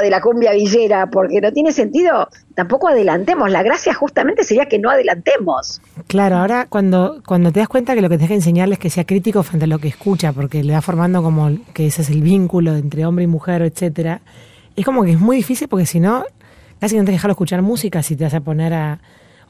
de 0.02 0.10
la 0.10 0.20
cumbia 0.20 0.52
villera, 0.52 1.08
porque 1.08 1.40
no 1.42 1.52
tiene 1.52 1.72
sentido, 1.72 2.28
tampoco 2.56 2.88
adelantemos. 2.88 3.52
La 3.52 3.62
gracia 3.62 3.94
justamente 3.94 4.44
sería 4.44 4.66
que 4.66 4.80
no 4.80 4.90
adelantemos. 4.90 5.80
Claro, 6.08 6.38
ahora 6.38 6.66
cuando, 6.68 7.22
cuando 7.26 7.52
te 7.52 7.60
das 7.60 7.70
cuenta 7.70 7.94
que 7.94 8.02
lo 8.02 8.10
que 8.10 8.18
te 8.18 8.24
deja 8.24 8.34
enseñar 8.34 8.72
es 8.72 8.80
que 8.80 8.90
sea 8.90 9.04
crítico 9.04 9.44
frente 9.44 9.66
a 9.66 9.68
lo 9.68 9.78
que 9.78 9.90
escucha, 9.90 10.34
porque 10.34 10.64
le 10.64 10.74
va 10.74 10.82
formando 10.82 11.22
como 11.22 11.52
que 11.74 11.88
ese 11.88 12.02
es 12.02 12.10
el 12.10 12.24
vínculo 12.24 12.76
entre 12.76 13.06
hombre 13.06 13.26
y 13.26 13.28
mujer, 13.28 13.62
etcétera, 13.62 14.22
es 14.76 14.84
como 14.86 15.04
que 15.04 15.12
es 15.12 15.20
muy 15.20 15.38
difícil 15.38 15.68
porque 15.68 15.86
si 15.86 16.00
no, 16.00 16.26
casi 16.80 16.98
no 16.98 17.06
te 17.06 17.12
dejarlo 17.12 17.34
escuchar 17.34 17.62
música 17.62 18.02
si 18.02 18.16
te 18.16 18.24
vas 18.24 18.34
a 18.34 18.42
poner 18.42 18.74
a... 18.74 19.00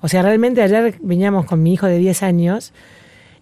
O 0.01 0.09
sea, 0.09 0.21
realmente 0.21 0.61
ayer 0.61 0.95
veníamos 1.01 1.45
con 1.45 1.63
mi 1.63 1.73
hijo 1.73 1.87
de 1.87 1.97
10 1.97 2.23
años 2.23 2.73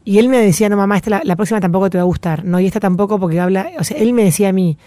y 0.06 0.20
él 0.20 0.30
me 0.30 0.38
decía, 0.38 0.70
no 0.70 0.78
mamá, 0.78 0.98
esta 0.98 1.10
la, 1.10 1.22
la 1.24 1.36
próxima 1.36 1.60
tampoco 1.60 1.90
te 1.90 1.98
va 1.98 2.04
a 2.04 2.06
gustar, 2.06 2.46
no, 2.46 2.60
y 2.60 2.68
esta 2.68 2.80
tampoco 2.80 3.20
porque 3.20 3.40
habla, 3.40 3.72
o 3.80 3.84
sea, 3.84 3.98
él 3.98 4.14
me 4.14 4.24
decía 4.24 4.50
a 4.50 4.52
mí, 4.52 4.78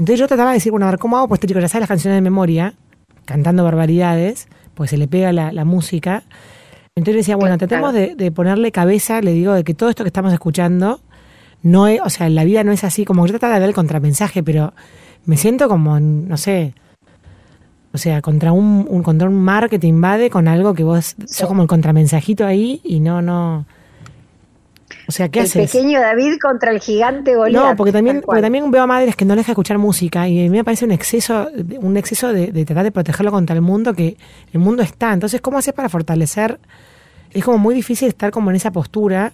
entonces 0.00 0.18
yo 0.18 0.28
trataba 0.28 0.48
de 0.48 0.54
decir, 0.54 0.72
bueno, 0.72 0.86
a 0.86 0.90
ver, 0.92 0.98
¿cómo 0.98 1.18
hago? 1.18 1.28
Pues 1.28 1.40
este 1.40 1.48
chico 1.48 1.60
ya 1.60 1.68
sabe 1.68 1.80
las 1.80 1.88
canciones 1.88 2.16
de 2.16 2.22
memoria, 2.22 2.72
cantando 3.26 3.64
barbaridades, 3.64 4.48
pues 4.72 4.88
se 4.88 4.96
le 4.96 5.06
pega 5.06 5.30
la, 5.30 5.64
música. 5.66 6.22
Entonces 6.96 7.16
decía, 7.16 7.36
bueno, 7.36 7.58
tratemos 7.58 7.92
de, 7.92 8.32
ponerle 8.34 8.72
cabeza, 8.72 9.20
le 9.20 9.34
digo, 9.34 9.52
de 9.52 9.62
que 9.62 9.74
todo 9.74 9.90
esto 9.90 10.02
que 10.02 10.08
estamos 10.08 10.32
escuchando, 10.32 11.02
no 11.62 11.86
es, 11.86 12.00
o 12.02 12.08
sea, 12.08 12.30
la 12.30 12.44
vida 12.44 12.64
no 12.64 12.72
es 12.72 12.82
así, 12.82 13.04
como 13.04 13.26
yo 13.26 13.32
trataba 13.32 13.52
de 13.52 13.60
dar 13.60 13.68
el 13.68 13.74
contramensaje, 13.74 14.42
pero 14.42 14.72
me 15.26 15.36
siento 15.36 15.68
como, 15.68 16.00
no 16.00 16.38
sé, 16.38 16.72
o 17.92 17.98
sea, 17.98 18.22
contra 18.22 18.52
un, 18.52 18.86
un, 18.88 19.02
contra 19.02 19.28
un 19.28 19.38
mar 19.38 19.68
que 19.68 19.78
te 19.78 19.86
invade 19.86 20.30
con 20.30 20.48
algo 20.48 20.72
que 20.72 20.82
vos 20.82 21.14
sos 21.26 21.46
como 21.46 21.60
el 21.60 21.68
contramensajito 21.68 22.46
ahí 22.46 22.80
y 22.84 23.00
no, 23.00 23.20
no, 23.20 23.66
o 25.06 25.12
sea, 25.12 25.28
¿qué 25.28 25.40
el 25.40 25.50
pequeño 25.50 26.00
David 26.00 26.38
contra 26.40 26.70
el 26.70 26.80
gigante 26.80 27.34
Goliat. 27.34 27.62
No, 27.62 27.76
porque 27.76 27.92
también, 27.92 28.22
porque 28.24 28.42
también 28.42 28.70
veo 28.70 28.82
a 28.82 28.86
madres 28.86 29.16
que 29.16 29.24
no 29.24 29.34
les 29.34 29.42
deja 29.42 29.52
escuchar 29.52 29.78
música 29.78 30.28
y 30.28 30.46
a 30.46 30.50
mí 30.50 30.50
me 30.50 30.64
parece 30.64 30.84
un 30.84 30.92
exceso, 30.92 31.48
un 31.80 31.96
exceso 31.96 32.32
de, 32.32 32.52
tratar 32.64 32.84
de 32.84 32.92
protegerlo 32.92 33.30
contra 33.30 33.54
el 33.54 33.62
mundo 33.62 33.94
que 33.94 34.16
el 34.52 34.60
mundo 34.60 34.82
está. 34.82 35.12
Entonces, 35.12 35.40
¿cómo 35.40 35.58
haces 35.58 35.74
para 35.74 35.88
fortalecer? 35.88 36.58
Es 37.32 37.44
como 37.44 37.58
muy 37.58 37.74
difícil 37.74 38.08
estar 38.08 38.30
como 38.30 38.50
en 38.50 38.56
esa 38.56 38.70
postura 38.70 39.32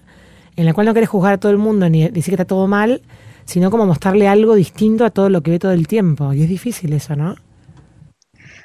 en 0.56 0.64
la 0.64 0.72
cual 0.72 0.86
no 0.86 0.92
quieres 0.92 1.10
juzgar 1.10 1.34
a 1.34 1.38
todo 1.38 1.52
el 1.52 1.58
mundo 1.58 1.88
ni 1.88 2.08
decir 2.08 2.24
que 2.24 2.42
está 2.42 2.44
todo 2.46 2.66
mal, 2.66 3.02
sino 3.44 3.70
como 3.70 3.86
mostrarle 3.86 4.28
algo 4.28 4.54
distinto 4.54 5.04
a 5.04 5.10
todo 5.10 5.28
lo 5.28 5.42
que 5.42 5.50
ve 5.50 5.58
todo 5.58 5.72
el 5.72 5.86
tiempo. 5.86 6.32
Y 6.32 6.42
es 6.42 6.48
difícil 6.48 6.92
eso, 6.92 7.14
¿no? 7.16 7.36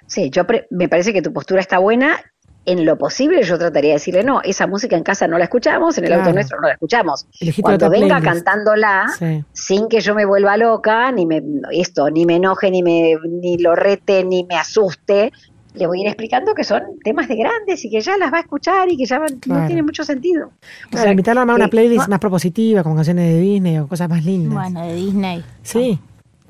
Sí, 0.07 0.29
yo 0.29 0.43
me 0.69 0.89
parece 0.89 1.13
que 1.13 1.21
tu 1.21 1.31
postura 1.31 1.61
está 1.61 1.79
buena 1.79 2.19
en 2.65 2.85
lo 2.85 2.97
posible 2.97 3.43
yo 3.43 3.57
trataría 3.57 3.89
de 3.89 3.95
decirle, 3.95 4.23
no, 4.23 4.41
esa 4.43 4.67
música 4.67 4.95
en 4.95 5.03
casa 5.03 5.27
no 5.27 5.37
la 5.37 5.45
escuchamos, 5.45 5.97
en 5.97 6.05
el 6.05 6.13
auto 6.13 6.31
nuestro 6.31 6.59
no 6.61 6.67
la 6.67 6.73
escuchamos. 6.73 7.25
Cuando 7.61 7.89
venga 7.89 8.21
cantándola, 8.21 9.07
sin 9.53 9.87
que 9.87 9.99
yo 9.99 10.13
me 10.13 10.25
vuelva 10.25 10.57
loca, 10.57 11.11
ni 11.11 11.25
me 11.25 11.41
esto, 11.71 12.09
ni 12.09 12.25
me 12.25 12.35
enoje, 12.35 12.69
ni 12.69 12.83
me 12.83 13.17
ni 13.27 13.57
lo 13.57 13.75
rete, 13.75 14.23
ni 14.23 14.43
me 14.43 14.55
asuste, 14.55 15.31
le 15.73 15.87
voy 15.87 15.99
a 15.99 16.01
ir 16.01 16.07
explicando 16.07 16.53
que 16.53 16.63
son 16.63 16.81
temas 17.03 17.27
de 17.27 17.35
grandes 17.35 17.83
y 17.85 17.89
que 17.89 18.01
ya 18.01 18.17
las 18.17 18.31
va 18.31 18.37
a 18.37 18.41
escuchar 18.41 18.91
y 18.91 18.97
que 18.97 19.05
ya 19.05 19.19
no 19.19 19.65
tiene 19.67 19.83
mucho 19.83 20.03
sentido. 20.03 20.51
O 20.93 20.97
sea, 20.97 21.09
invitarlo 21.09 21.41
a 21.41 21.55
una 21.55 21.67
playlist 21.67 22.07
más 22.09 22.19
propositiva, 22.19 22.83
con 22.83 22.95
canciones 22.95 23.25
de 23.33 23.39
Disney 23.39 23.77
o 23.79 23.87
cosas 23.87 24.09
más 24.09 24.23
lindas. 24.23 24.53
Bueno, 24.53 24.85
de 24.85 24.95
Disney. 24.95 25.43
Sí. 25.63 25.99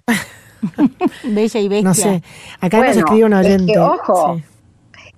Bella 1.23 1.59
y 1.59 1.67
bestia. 1.67 1.87
No 1.87 1.93
sé. 1.93 2.23
Acá 2.59 2.85
nos 2.85 2.97
escribe 2.97 3.25
un 3.25 3.33
oyente. 3.33 3.79
ojo, 3.79 4.41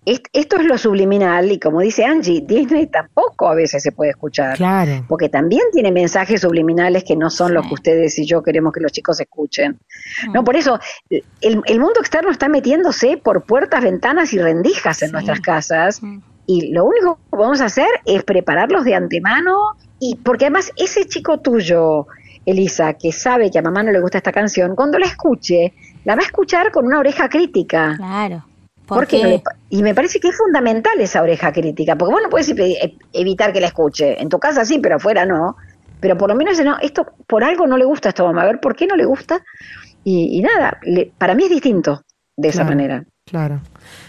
esto 0.06 0.58
es 0.58 0.66
lo 0.66 0.78
subliminal 0.78 1.52
y 1.52 1.60
como 1.60 1.80
dice 1.80 2.04
Angie, 2.04 2.42
Disney 2.42 2.88
tampoco 2.88 3.48
a 3.48 3.56
veces 3.56 3.82
se 3.82 3.92
puede 3.92 4.12
escuchar. 4.12 4.58
Claro. 4.58 5.06
Porque 5.08 5.30
también 5.30 5.64
tiene 5.72 5.92
mensajes 5.92 6.42
subliminales 6.42 7.04
que 7.04 7.16
no 7.16 7.30
son 7.30 7.54
los 7.54 7.66
que 7.68 7.74
ustedes 7.74 8.18
y 8.20 8.26
yo 8.26 8.44
queremos 8.44 8.74
que 8.74 8.82
los 8.82 8.92
chicos 8.92 9.20
escuchen. 9.20 9.80
No, 10.34 10.42
mm. 10.42 10.46
por 10.46 10.56
eso 10.58 10.80
el, 11.10 11.80
mundo 11.80 12.00
externo 12.00 12.32
está 12.32 12.50
metiéndose 12.50 13.18
por 13.18 13.44
puertas, 13.44 13.82
ventanas 13.82 14.34
y 14.34 14.40
rendijas 14.40 15.02
en 15.04 15.12
nuestras 15.12 15.40
casas. 15.40 16.04
Mm. 16.04 16.20
Y 16.46 16.74
lo 16.74 16.84
único 16.84 17.16
que 17.16 17.38
podemos 17.38 17.62
hacer 17.62 17.88
es 18.06 18.24
prepararlos 18.24 18.84
de 18.84 18.96
antemano 18.96 19.78
y 20.00 20.16
porque 20.16 20.46
además 20.46 20.72
ese 20.76 21.06
chico 21.06 21.40
tuyo, 21.40 22.08
Elisa, 22.46 22.96
que 22.96 23.14
sabe 23.14 23.50
que 23.50 23.60
a 23.60 23.62
mamá 23.62 23.84
no 23.84 23.92
le 23.94 24.02
gusta 24.02 24.18
esta 24.18 24.34
canción, 24.34 24.76
cuando 24.76 25.00
la 25.00 25.06
escuche, 25.06 25.74
la 26.04 26.16
va 26.16 26.22
a 26.22 26.26
escuchar 26.26 26.72
con 26.72 26.86
una 26.86 27.00
oreja 27.00 27.30
crítica. 27.30 27.94
Claro. 27.96 28.44
Porque 28.86 29.42
y 29.70 29.82
me 29.82 29.96
parece 29.96 30.20
que 30.20 30.30
es 30.30 30.38
fundamental 30.38 31.00
esa 31.00 31.22
oreja 31.22 31.52
crítica, 31.52 31.96
porque 31.96 32.14
vos 32.14 32.22
no 32.24 32.30
puedes 32.30 32.54
evitar 33.14 33.54
que 33.54 33.62
la 33.62 33.68
escuche. 33.68 34.22
En 34.22 34.30
tu 34.30 34.40
casa 34.40 34.66
sí, 34.66 34.80
pero 34.80 34.98
afuera 34.98 35.26
no. 35.26 35.56
pero 36.00 36.18
por 36.18 36.30
lo 36.30 36.36
menos 36.36 36.62
no, 36.64 36.78
esto 36.80 37.06
por 37.28 37.44
algo 37.44 37.66
no 37.66 37.78
le 37.78 37.86
gusta 37.86 38.10
a 38.10 38.12
esta 38.12 38.24
mamá, 38.24 38.44
a 38.44 38.46
ver 38.46 38.60
por 38.60 38.76
qué 38.76 38.88
no 38.88 38.96
le 38.96 39.06
gusta. 39.06 39.42
Y, 40.04 40.42
nada, 40.42 40.80
para 41.18 41.34
mí 41.34 41.46
es 41.46 41.50
distinto 41.50 42.02
de 42.36 42.50
esa 42.50 42.66
manera. 42.66 43.06
Claro. 43.26 43.62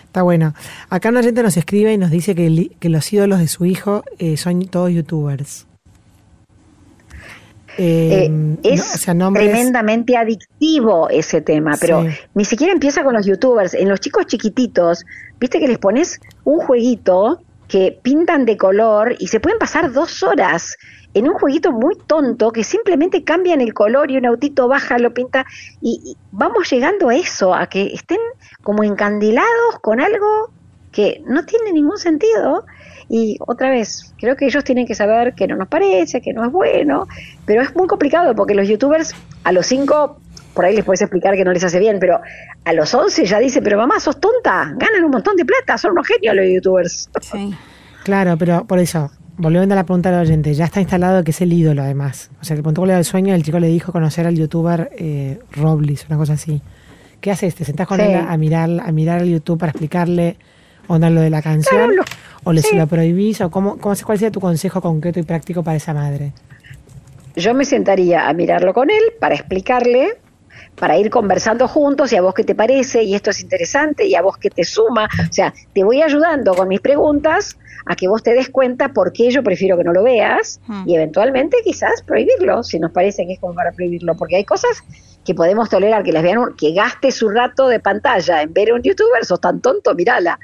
Está 0.02 0.22
bueno. 0.22 0.54
Acá 0.90 1.10
una 1.10 1.22
gente 1.22 1.42
nos 1.42 1.56
escribe 1.56 1.92
y 1.92 1.98
nos 1.98 2.10
dice 2.10 2.34
que, 2.34 2.70
que 2.80 2.88
los 2.88 3.12
ídolos 3.12 3.38
de 3.38 3.48
su 3.48 3.64
hijo 3.64 4.02
eh, 4.18 4.36
son 4.36 4.64
todos 4.66 4.90
youtubers. 4.90 5.66
Eh, 7.78 8.30
eh, 8.30 8.58
es 8.62 9.00
tremendamente 9.02 10.16
adictivo 10.16 11.08
ese 11.08 11.40
tema, 11.40 11.76
pero 11.80 12.04
ni 12.34 12.44
siquiera 12.44 12.72
empieza 12.72 13.02
con 13.02 13.14
los 13.14 13.26
youtubers. 13.26 13.74
En 13.74 13.88
los 13.88 14.00
chicos 14.00 14.26
chiquititos, 14.26 15.04
viste 15.40 15.58
que 15.58 15.68
les 15.68 15.78
pones 15.78 16.20
un 16.44 16.58
jueguito 16.60 17.40
que 17.68 17.98
pintan 18.02 18.44
de 18.44 18.56
color 18.56 19.16
y 19.18 19.28
se 19.28 19.40
pueden 19.40 19.58
pasar 19.58 19.92
dos 19.92 20.22
horas 20.22 20.76
en 21.14 21.28
un 21.28 21.34
jueguito 21.34 21.72
muy 21.72 21.96
tonto 22.06 22.50
que 22.50 22.64
simplemente 22.64 23.24
cambian 23.24 23.60
el 23.60 23.72
color 23.72 24.10
y 24.10 24.16
un 24.16 24.26
autito 24.26 24.68
baja, 24.68 24.98
lo 24.98 25.14
pinta 25.14 25.46
y, 25.80 26.16
vamos 26.32 26.70
llegando 26.70 27.08
a 27.08 27.16
eso, 27.16 27.54
a 27.54 27.68
que 27.68 27.86
estén 27.86 28.18
como 28.62 28.82
encandilados 28.82 29.78
con 29.80 30.00
algo 30.00 30.50
que 30.94 31.22
no 31.26 31.44
tiene 31.44 31.72
ningún 31.72 31.98
sentido. 31.98 32.64
Y 33.08 33.36
otra 33.40 33.68
vez, 33.68 34.14
creo 34.18 34.36
que 34.36 34.46
ellos 34.46 34.64
tienen 34.64 34.86
que 34.86 34.94
saber 34.94 35.34
que 35.34 35.46
no 35.46 35.56
nos 35.56 35.68
parece, 35.68 36.22
que 36.22 36.32
no 36.32 36.44
es 36.46 36.52
bueno, 36.52 37.06
pero 37.44 37.60
es 37.60 37.74
muy 37.76 37.86
complicado 37.86 38.34
porque 38.34 38.54
los 38.54 38.66
youtubers 38.66 39.12
a 39.42 39.52
los 39.52 39.66
5, 39.66 40.18
por 40.54 40.64
ahí 40.64 40.74
les 40.74 40.84
puedes 40.84 41.02
explicar 41.02 41.34
que 41.34 41.44
no 41.44 41.52
les 41.52 41.64
hace 41.64 41.78
bien, 41.78 41.98
pero 42.00 42.20
a 42.64 42.72
los 42.72 42.94
11 42.94 43.26
ya 43.26 43.40
dice, 43.40 43.60
pero 43.60 43.76
mamá, 43.76 44.00
sos 44.00 44.18
tonta, 44.20 44.72
ganan 44.76 45.04
un 45.04 45.10
montón 45.10 45.36
de 45.36 45.44
plata, 45.44 45.76
son 45.76 45.90
unos 45.90 46.06
genios 46.06 46.34
los 46.34 46.46
youtubers. 46.46 47.10
Sí. 47.20 47.54
Claro, 48.04 48.38
pero 48.38 48.64
por 48.64 48.78
eso, 48.78 49.10
volviendo 49.36 49.74
a 49.74 49.76
la 49.76 49.84
pregunta 49.84 50.10
del 50.10 50.20
oyente, 50.20 50.54
ya 50.54 50.64
está 50.64 50.80
instalado 50.80 51.24
que 51.24 51.32
es 51.32 51.40
el 51.42 51.52
ídolo 51.52 51.82
además. 51.82 52.30
O 52.40 52.44
sea, 52.44 52.54
que 52.54 52.60
el 52.60 52.64
punto 52.64 52.86
del 52.86 53.04
sueño, 53.04 53.34
el 53.34 53.42
chico 53.42 53.58
le 53.58 53.68
dijo 53.68 53.92
conocer 53.92 54.26
al 54.26 54.36
youtuber 54.36 54.90
eh, 54.96 55.40
Robles, 55.52 56.06
una 56.08 56.16
cosa 56.16 56.34
así. 56.34 56.62
¿Qué 57.20 57.30
haces? 57.30 57.54
¿Te 57.54 57.64
sentás 57.64 57.86
con 57.86 58.00
él 58.00 58.14
a 58.14 58.36
mirar, 58.36 58.70
a 58.82 58.92
mirar 58.92 59.22
el 59.22 59.30
YouTube 59.30 59.58
para 59.58 59.70
explicarle 59.70 60.36
onda 60.88 61.10
lo 61.10 61.20
de 61.20 61.30
la 61.30 61.42
canción? 61.42 61.90
¿O 62.44 62.52
le 62.52 62.62
se 62.62 62.76
lo 62.76 62.86
prohibís? 62.86 63.40
¿O 63.40 63.50
cómo, 63.50 63.78
cómo, 63.78 63.94
cuál 64.04 64.18
sería 64.18 64.30
tu 64.30 64.40
consejo 64.40 64.80
concreto 64.80 65.20
y 65.20 65.22
práctico 65.22 65.62
para 65.62 65.76
esa 65.76 65.94
madre? 65.94 66.32
Yo 67.36 67.54
me 67.54 67.64
sentaría 67.64 68.28
a 68.28 68.32
mirarlo 68.32 68.74
con 68.74 68.90
él 68.90 69.02
para 69.18 69.34
explicarle 69.34 70.18
para 70.76 70.98
ir 70.98 71.10
conversando 71.10 71.68
juntos 71.68 72.12
y 72.12 72.16
a 72.16 72.22
vos 72.22 72.34
qué 72.34 72.44
te 72.44 72.54
parece 72.54 73.02
y 73.02 73.14
esto 73.14 73.30
es 73.30 73.40
interesante 73.40 74.06
y 74.06 74.14
a 74.14 74.22
vos 74.22 74.36
qué 74.38 74.50
te 74.50 74.64
suma. 74.64 75.08
O 75.28 75.32
sea, 75.32 75.54
te 75.72 75.84
voy 75.84 76.02
ayudando 76.02 76.54
con 76.54 76.68
mis 76.68 76.80
preguntas 76.80 77.56
a 77.86 77.96
que 77.96 78.08
vos 78.08 78.22
te 78.22 78.32
des 78.32 78.48
cuenta 78.48 78.88
por 78.88 79.12
qué 79.12 79.30
yo 79.30 79.42
prefiero 79.42 79.76
que 79.76 79.84
no 79.84 79.92
lo 79.92 80.02
veas 80.02 80.60
hmm. 80.66 80.88
y 80.88 80.96
eventualmente 80.96 81.58
quizás 81.62 82.02
prohibirlo, 82.02 82.62
si 82.62 82.78
nos 82.78 82.92
parece 82.92 83.26
que 83.26 83.34
es 83.34 83.40
como 83.40 83.54
para 83.54 83.72
prohibirlo, 83.72 84.16
porque 84.16 84.36
hay 84.36 84.44
cosas 84.44 84.82
que 85.24 85.34
podemos 85.34 85.68
tolerar 85.68 86.02
que 86.02 86.12
las 86.12 86.22
vean, 86.22 86.54
que 86.56 86.72
gaste 86.72 87.10
su 87.10 87.28
rato 87.28 87.68
de 87.68 87.80
pantalla 87.80 88.42
en 88.42 88.52
ver 88.52 88.70
a 88.70 88.74
un 88.74 88.82
youtuber, 88.82 89.24
sos 89.24 89.40
tan 89.40 89.60
tonto, 89.60 89.94
mirala. 89.94 90.38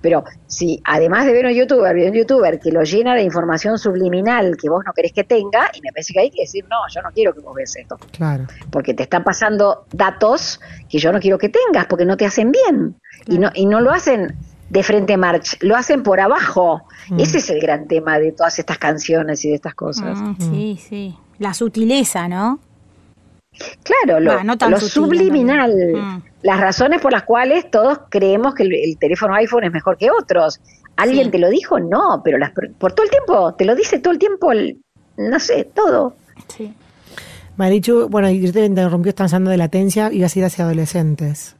Pero 0.00 0.24
si 0.46 0.80
además 0.84 1.26
de 1.26 1.32
ver 1.32 1.46
un 1.46 1.52
youtuber, 1.52 1.94
ve 1.94 2.08
un 2.08 2.14
youtuber 2.14 2.58
que 2.60 2.70
lo 2.70 2.82
llena 2.82 3.14
de 3.14 3.22
información 3.22 3.78
subliminal 3.78 4.56
que 4.56 4.68
vos 4.68 4.84
no 4.86 4.92
querés 4.92 5.12
que 5.12 5.24
tenga, 5.24 5.70
y 5.74 5.80
me 5.80 5.90
parece 5.92 6.12
que 6.12 6.20
hay 6.20 6.30
que 6.30 6.42
decir, 6.42 6.64
no, 6.68 6.76
yo 6.92 7.02
no 7.02 7.10
quiero 7.12 7.34
que 7.34 7.40
vos 7.40 7.54
veas 7.54 7.74
esto. 7.76 7.96
Claro. 8.12 8.46
Porque 8.70 8.94
te 8.94 9.04
están 9.04 9.24
pasando 9.24 9.86
datos 9.92 10.60
que 10.88 10.98
yo 10.98 11.12
no 11.12 11.20
quiero 11.20 11.38
que 11.38 11.48
tengas, 11.48 11.86
porque 11.86 12.04
no 12.04 12.16
te 12.16 12.26
hacen 12.26 12.52
bien. 12.52 12.96
Y, 13.26 13.38
no, 13.38 13.50
y 13.54 13.66
no 13.66 13.80
lo 13.80 13.92
hacen 13.92 14.36
de 14.70 14.82
frente 14.82 15.16
march, 15.16 15.56
lo 15.60 15.76
hacen 15.76 16.02
por 16.02 16.20
abajo. 16.20 16.82
Mm. 17.08 17.20
Ese 17.20 17.38
es 17.38 17.50
el 17.50 17.60
gran 17.60 17.88
tema 17.88 18.18
de 18.18 18.32
todas 18.32 18.58
estas 18.58 18.78
canciones 18.78 19.44
y 19.44 19.48
de 19.48 19.54
estas 19.54 19.74
cosas. 19.74 20.18
Mm, 20.20 20.36
sí, 20.38 20.80
sí. 20.88 21.16
La 21.38 21.54
sutileza, 21.54 22.28
¿no? 22.28 22.60
Claro, 23.82 24.20
lo, 24.20 24.80
subliminal. 24.80 25.74
Mm. 25.94 26.22
Las 26.42 26.60
razones 26.60 27.00
por 27.00 27.12
las 27.12 27.24
cuales 27.24 27.70
todos 27.70 28.00
creemos 28.08 28.54
que 28.54 28.62
el, 28.62 28.96
teléfono 28.98 29.34
iPhone 29.34 29.64
es 29.64 29.72
mejor 29.72 29.96
que 29.96 30.08
otros. 30.10 30.60
¿Alguien 30.96 31.30
te 31.30 31.38
lo 31.38 31.48
dijo? 31.48 31.78
No, 31.80 32.22
pero 32.24 32.38
las, 32.38 32.52
por 32.78 32.92
todo 32.92 33.04
el 33.04 33.10
tiempo, 33.10 33.54
te 33.54 33.64
lo 33.64 33.74
dice 33.74 33.98
todo 33.98 34.12
el 34.12 34.18
tiempo, 34.18 34.52
no 35.16 35.40
sé, 35.40 35.64
todo. 35.64 36.14
Sí. 36.48 36.72
Marichu, 37.56 38.08
bueno, 38.08 38.30
y 38.30 38.50
te 38.52 38.64
interrumpió, 38.64 39.10
están 39.10 39.26
hablando 39.26 39.50
de 39.50 39.56
latencia, 39.56 40.12
y 40.12 40.22
a 40.22 40.28
ir 40.32 40.44
hacia 40.44 40.64
adolescentes. 40.64 41.56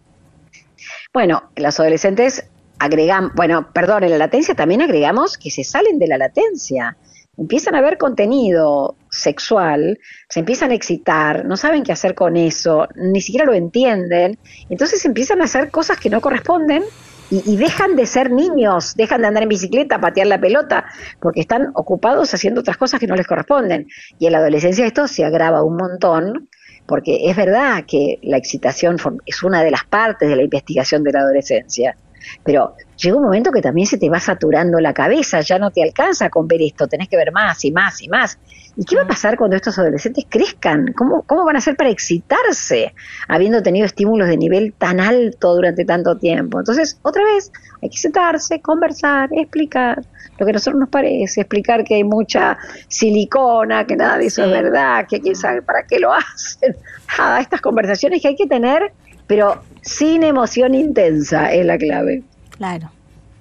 Bueno, 1.13 1.51
los 1.57 1.81
adolescentes 1.81 2.45
agregamos, 2.79 3.33
bueno, 3.35 3.73
perdón, 3.73 4.05
en 4.05 4.11
la 4.11 4.19
latencia 4.19 4.55
también 4.55 4.81
agregamos 4.81 5.37
que 5.37 5.51
se 5.51 5.65
salen 5.65 5.99
de 5.99 6.07
la 6.07 6.19
latencia. 6.19 6.97
Empiezan 7.38 7.76
a 7.76 7.80
ver 7.80 7.99
contenido 7.99 8.97
sexual, 9.11 10.00
se 10.28 10.40
empiezan 10.40 10.73
a 10.73 10.75
excitar, 10.75 11.45
no 11.45 11.57
saben 11.57 11.85
qué 11.85 11.92
hacer 11.92 12.16
con 12.16 12.37
eso, 12.37 12.88
ni 12.97 13.21
siquiera 13.21 13.47
lo 13.47 13.54
entienden, 13.54 14.38
entonces 14.68 15.04
empiezan 15.04 15.40
a 15.40 15.45
hacer 15.45 15.71
cosas 15.71 15.99
que 16.00 16.11
no 16.11 16.21
corresponden 16.21 16.83
y, 17.30 17.57
dejan 17.57 17.95
de 17.95 18.07
ser 18.07 18.33
niños, 18.33 18.97
dejan 18.97 19.21
de 19.21 19.28
andar 19.28 19.42
en 19.42 19.50
bicicleta, 19.50 20.00
patear 20.00 20.26
la 20.26 20.40
pelota, 20.40 20.87
porque 21.21 21.40
están 21.40 21.71
ocupados 21.75 22.33
haciendo 22.35 22.62
otras 22.62 22.76
cosas 22.76 22.99
que 22.99 23.07
no 23.07 23.14
les 23.14 23.26
corresponden. 23.26 23.87
Y 24.18 24.26
en 24.26 24.33
la 24.33 24.38
adolescencia 24.38 24.87
esto 24.87 25.07
se 25.07 25.25
agrava 25.25 25.62
un 25.62 25.76
montón, 25.76 26.49
porque 26.87 27.28
es 27.28 27.37
verdad 27.37 27.85
que 27.87 28.18
la 28.23 28.38
excitación 28.38 28.97
es 29.26 29.42
una 29.42 29.62
de 29.62 29.71
las 29.71 29.85
partes 29.85 30.28
de 30.28 30.37
la 30.37 30.42
investigación 30.42 31.04
de 31.04 31.12
la 31.12 31.21
adolescencia 31.21 31.97
pero 32.45 32.75
llega 32.97 33.17
un 33.17 33.25
momento 33.25 33.51
que 33.53 33.61
también 33.61 33.87
se 33.87 33.99
te 33.99 34.09
va 34.09 34.21
saturando 34.21 34.81
la 34.81 34.93
cabeza, 34.93 35.41
ya 35.41 35.59
no 35.59 35.71
te 35.71 35.83
alcanza 35.83 36.31
con 36.31 36.49
ver 36.49 36.63
esto, 36.63 36.87
tenés 36.87 37.09
que 37.09 37.17
ver 37.17 37.33
más 37.33 37.65
y 37.65 37.73
más 37.73 38.03
y 38.03 38.09
más. 38.09 38.39
¿Y 38.77 38.85
qué 38.85 38.97
va 38.97 39.03
a 39.03 39.09
pasar 39.09 39.37
cuando 39.37 39.57
estos 39.57 39.77
adolescentes 39.79 40.25
crezcan? 40.29 40.93
¿Cómo, 40.93 41.23
cómo 41.23 41.45
van 41.45 41.57
a 41.57 41.59
hacer 41.59 41.77
para 41.77 41.91
excitarse 41.91 42.95
habiendo 43.27 43.63
tenido 43.63 43.85
estímulos 43.87 44.29
de 44.29 44.37
nivel 44.37 44.73
tan 44.73 45.01
alto 45.01 45.55
durante 45.55 45.85
tanto 45.85 46.17
tiempo? 46.17 46.61
Entonces, 46.61 46.99
otra 47.03 47.25
vez, 47.25 47.51
hay 47.83 47.91
que 47.91 47.99
sentarse, 47.99 48.61
conversar, 48.61 49.31
explicar 49.33 50.03
lo 50.39 50.47
que 50.47 50.51
a 50.51 50.53
nosotros 50.53 50.79
nos 50.79 50.89
parece, 50.89 51.41
explicar 51.41 51.83
que 51.83 51.97
hay 51.97 52.05
mucha 52.05 52.57
silicona, 52.87 53.85
que 53.85 53.97
nada 53.97 54.19
de 54.19 54.27
eso 54.27 54.45
es 54.45 54.51
verdad, 54.51 55.07
que 55.09 55.21
quién 55.21 55.35
sabe 55.35 55.63
para 55.63 55.83
qué 55.85 55.99
lo 55.99 56.13
hacen. 56.15 56.77
Nada, 57.19 57.41
estas 57.41 57.61
conversaciones 57.61 58.23
que 58.23 58.29
hay 58.29 58.37
que 58.37 58.47
tener 58.47 58.93
pero 59.29 59.63
sin 59.83 60.25
emoción 60.25 60.75
intensa 60.75 61.53
es 61.53 61.65
la 61.65 61.79
clave. 61.79 62.25
Claro. 62.51 62.91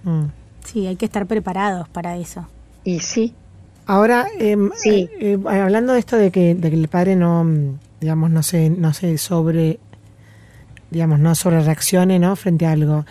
Mm. 0.03 0.25
Sí, 0.63 0.85
hay 0.85 0.97
que 0.97 1.05
estar 1.05 1.25
preparados 1.25 1.89
para 1.89 2.17
eso. 2.17 2.45
Y 2.83 2.99
sí. 2.99 3.33
Ahora, 3.87 4.27
em, 4.37 4.69
sí. 4.75 5.09
Eh, 5.19 5.39
eh, 5.41 5.59
hablando 5.59 5.93
de 5.93 5.99
esto 5.99 6.17
de 6.17 6.29
que, 6.29 6.53
de 6.53 6.69
que 6.69 6.75
el 6.75 6.89
padre 6.89 7.15
no, 7.15 7.47
digamos, 8.01 8.29
no 8.29 8.43
se, 8.43 8.69
no 8.69 8.93
se 8.93 9.17
sobre, 9.17 9.79
digamos, 10.91 11.19
no 11.19 11.33
sobre 11.35 11.61
reaccione, 11.61 12.19
¿no? 12.19 12.35
Frente 12.35 12.65
a 12.65 12.73
algo. 12.73 13.05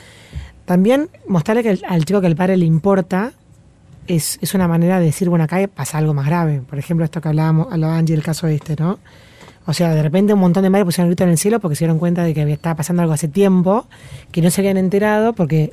También 0.67 1.09
mostrarle 1.27 1.63
que 1.63 1.81
al 1.89 2.05
chico 2.05 2.21
que 2.21 2.27
el 2.27 2.37
padre 2.37 2.59
le 2.59 2.67
importa 2.67 3.33
es, 4.07 4.39
es 4.43 4.55
una 4.55 4.69
manera 4.69 5.01
de 5.01 5.07
decir, 5.07 5.31
bueno, 5.31 5.45
acá 5.45 5.67
pasa 5.75 5.97
algo 5.97 6.13
más 6.13 6.27
grave. 6.27 6.61
Por 6.61 6.79
ejemplo, 6.79 7.05
esto 7.07 7.23
que 7.23 7.29
hablábamos, 7.29 7.73
hablaba 7.73 7.97
Angie, 7.97 8.15
el 8.15 8.23
caso 8.23 8.47
este, 8.47 8.77
¿no? 8.77 8.99
O 9.67 9.73
sea, 9.73 9.95
de 9.95 10.03
repente 10.03 10.33
un 10.33 10.41
montón 10.41 10.63
de 10.63 10.71
madres 10.71 10.85
pusieron 10.85 11.07
el 11.07 11.11
grito 11.11 11.25
en 11.25 11.31
el 11.31 11.39
cielo 11.39 11.61
porque 11.61 11.75
se 11.75 11.85
dieron 11.85 11.99
cuenta 11.99 12.23
de 12.23 12.35
que 12.35 12.51
estaba 12.53 12.77
pasando 12.77 13.03
algo 13.03 13.15
hace 13.15 13.29
tiempo, 13.29 13.87
que 14.31 14.41
no 14.41 14.51
se 14.51 14.61
habían 14.61 14.77
enterado 14.77 15.33
porque 15.33 15.73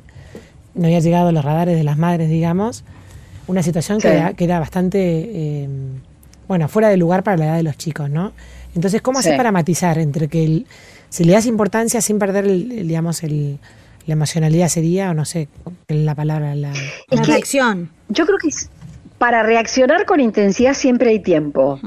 no 0.74 0.86
había 0.86 0.98
llegado 0.98 1.28
a 1.28 1.32
los 1.32 1.44
radares 1.44 1.76
de 1.76 1.84
las 1.84 1.96
madres, 1.96 2.28
digamos. 2.28 2.84
Una 3.46 3.62
situación 3.62 4.00
que, 4.00 4.34
era, 4.38 4.58
bastante, 4.58 4.98
eh, 5.00 5.68
bueno, 6.48 6.68
fuera 6.68 6.88
de 6.88 6.96
lugar 6.96 7.22
para 7.22 7.36
la 7.36 7.44
edad 7.46 7.56
de 7.56 7.62
los 7.62 7.76
chicos, 7.76 8.10
¿no? 8.10 8.32
Entonces, 8.74 9.02
¿cómo 9.02 9.20
hacer 9.20 9.36
para 9.36 9.52
matizar 9.52 9.98
entre 9.98 10.28
que 10.28 10.44
el, 10.44 10.66
si 11.08 11.24
le 11.24 11.34
das 11.34 11.46
importancia 11.46 12.00
sin 12.00 12.18
perder, 12.18 12.46
digamos, 12.46 13.22
el, 13.22 13.58
la 14.06 14.14
emocionalidad 14.14 14.68
sería, 14.68 15.10
o 15.10 15.14
no 15.14 15.24
sé, 15.24 15.48
la 15.88 16.14
palabra, 16.14 16.54
la, 16.54 16.72
reacción? 17.10 17.90
Yo 18.08 18.26
creo 18.26 18.38
que 18.38 18.48
para 19.18 19.42
reaccionar 19.42 20.06
con 20.06 20.20
intensidad 20.20 20.74
siempre 20.74 21.10
hay 21.10 21.20
tiempo. 21.20 21.78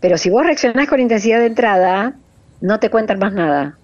Pero 0.00 0.18
si 0.18 0.30
vos 0.30 0.44
reaccionás 0.44 0.88
con 0.88 1.00
intensidad 1.00 1.38
de 1.38 1.46
entrada, 1.46 2.14
no 2.60 2.80
te 2.80 2.90
cuentan 2.90 3.18
más 3.18 3.32
nada. 3.32 3.76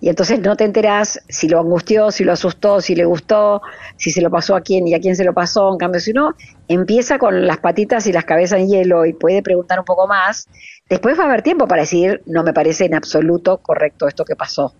Y 0.00 0.08
entonces 0.08 0.40
no 0.40 0.56
te 0.56 0.64
enterás 0.64 1.20
si 1.28 1.48
lo 1.48 1.60
angustió, 1.60 2.10
si 2.10 2.24
lo 2.24 2.32
asustó, 2.32 2.80
si 2.80 2.94
le 2.94 3.04
gustó, 3.04 3.62
si 3.96 4.10
se 4.10 4.20
lo 4.20 4.30
pasó 4.30 4.56
a 4.56 4.60
quién 4.60 4.86
y 4.86 4.94
a 4.94 5.00
quién 5.00 5.16
se 5.16 5.24
lo 5.24 5.32
pasó. 5.32 5.72
En 5.72 5.78
cambio, 5.78 6.00
si 6.00 6.10
uno 6.10 6.34
empieza 6.68 7.18
con 7.18 7.46
las 7.46 7.58
patitas 7.58 8.06
y 8.06 8.12
las 8.12 8.24
cabezas 8.24 8.60
en 8.60 8.68
hielo 8.68 9.06
y 9.06 9.12
puede 9.12 9.42
preguntar 9.42 9.78
un 9.78 9.84
poco 9.84 10.06
más, 10.06 10.48
después 10.88 11.18
va 11.18 11.22
a 11.22 11.26
haber 11.26 11.42
tiempo 11.42 11.66
para 11.68 11.82
decir, 11.82 12.22
no 12.26 12.42
me 12.42 12.52
parece 12.52 12.84
en 12.84 12.94
absoluto 12.94 13.58
correcto 13.58 14.08
esto 14.08 14.24
que 14.24 14.36
pasó. 14.36 14.74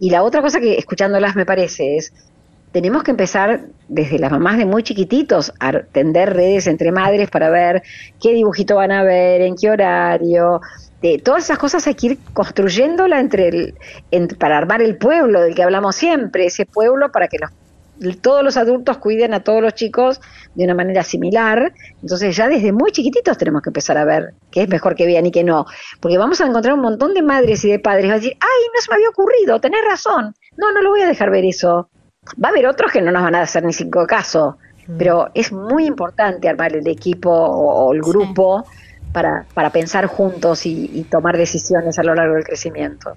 Y 0.00 0.10
la 0.10 0.22
otra 0.22 0.42
cosa 0.42 0.60
que 0.60 0.76
escuchándolas 0.76 1.36
me 1.36 1.46
parece 1.46 1.96
es, 1.96 2.12
tenemos 2.72 3.02
que 3.02 3.10
empezar 3.12 3.66
desde 3.88 4.18
las 4.18 4.30
mamás 4.30 4.58
de 4.58 4.66
muy 4.66 4.82
chiquititos 4.82 5.52
a 5.60 5.72
tender 5.80 6.34
redes 6.34 6.66
entre 6.66 6.92
madres 6.92 7.30
para 7.30 7.50
ver 7.50 7.82
qué 8.20 8.32
dibujito 8.32 8.76
van 8.76 8.92
a 8.92 9.02
ver, 9.02 9.40
en 9.40 9.56
qué 9.56 9.70
horario. 9.70 10.60
De, 11.00 11.18
todas 11.18 11.44
esas 11.44 11.58
cosas 11.58 11.86
hay 11.86 11.94
que 11.94 12.06
ir 12.08 12.18
construyéndola 12.32 13.20
entre 13.20 13.48
el, 13.48 13.74
para 14.38 14.58
armar 14.58 14.82
el 14.82 14.96
pueblo 14.98 15.40
del 15.40 15.54
que 15.54 15.62
hablamos 15.62 15.96
siempre, 15.96 16.46
ese 16.46 16.66
pueblo 16.66 17.10
para 17.10 17.28
que 17.28 17.38
los 17.38 17.50
todos 18.20 18.44
los 18.44 18.56
adultos 18.56 18.98
cuiden 18.98 19.34
a 19.34 19.40
todos 19.40 19.60
los 19.60 19.74
chicos 19.74 20.20
de 20.54 20.64
una 20.64 20.74
manera 20.74 21.02
similar. 21.02 21.72
Entonces 22.00 22.36
ya 22.36 22.48
desde 22.48 22.72
muy 22.72 22.92
chiquititos 22.92 23.36
tenemos 23.36 23.62
que 23.62 23.70
empezar 23.70 23.96
a 23.98 24.04
ver 24.04 24.34
qué 24.52 24.62
es 24.62 24.68
mejor 24.68 24.94
que 24.94 25.06
vean 25.06 25.26
y 25.26 25.32
qué 25.32 25.42
no. 25.42 25.66
Porque 26.00 26.16
vamos 26.16 26.40
a 26.40 26.46
encontrar 26.46 26.74
un 26.74 26.80
montón 26.80 27.12
de 27.14 27.22
madres 27.22 27.64
y 27.64 27.70
de 27.70 27.80
padres 27.80 28.02
que 28.02 28.08
van 28.08 28.18
a 28.18 28.20
decir, 28.20 28.36
ay, 28.40 28.62
no 28.72 28.80
se 28.80 28.90
me 28.90 28.94
había 28.96 29.08
ocurrido, 29.08 29.60
tenés 29.60 29.80
razón. 29.84 30.34
No, 30.56 30.70
no 30.70 30.80
lo 30.80 30.90
voy 30.90 31.00
a 31.00 31.08
dejar 31.08 31.30
ver 31.30 31.44
eso. 31.44 31.90
Va 32.42 32.48
a 32.48 32.52
haber 32.52 32.66
otros 32.66 32.92
que 32.92 33.00
no 33.00 33.10
nos 33.10 33.22
van 33.22 33.34
a 33.34 33.42
hacer 33.42 33.64
ni 33.64 33.72
cinco 33.72 34.06
caso. 34.06 34.58
Mm. 34.86 34.96
Pero 34.98 35.30
es 35.34 35.52
muy 35.52 35.86
importante 35.86 36.48
armar 36.48 36.74
el 36.74 36.86
equipo 36.86 37.30
o, 37.30 37.92
el 37.92 38.00
grupo 38.00 38.64
para, 39.12 39.46
para 39.54 39.70
pensar 39.70 40.06
juntos 40.06 40.66
y, 40.66 41.06
tomar 41.10 41.36
decisiones 41.36 41.98
a 41.98 42.02
lo 42.02 42.14
largo 42.14 42.34
del 42.34 42.44
crecimiento. 42.44 43.16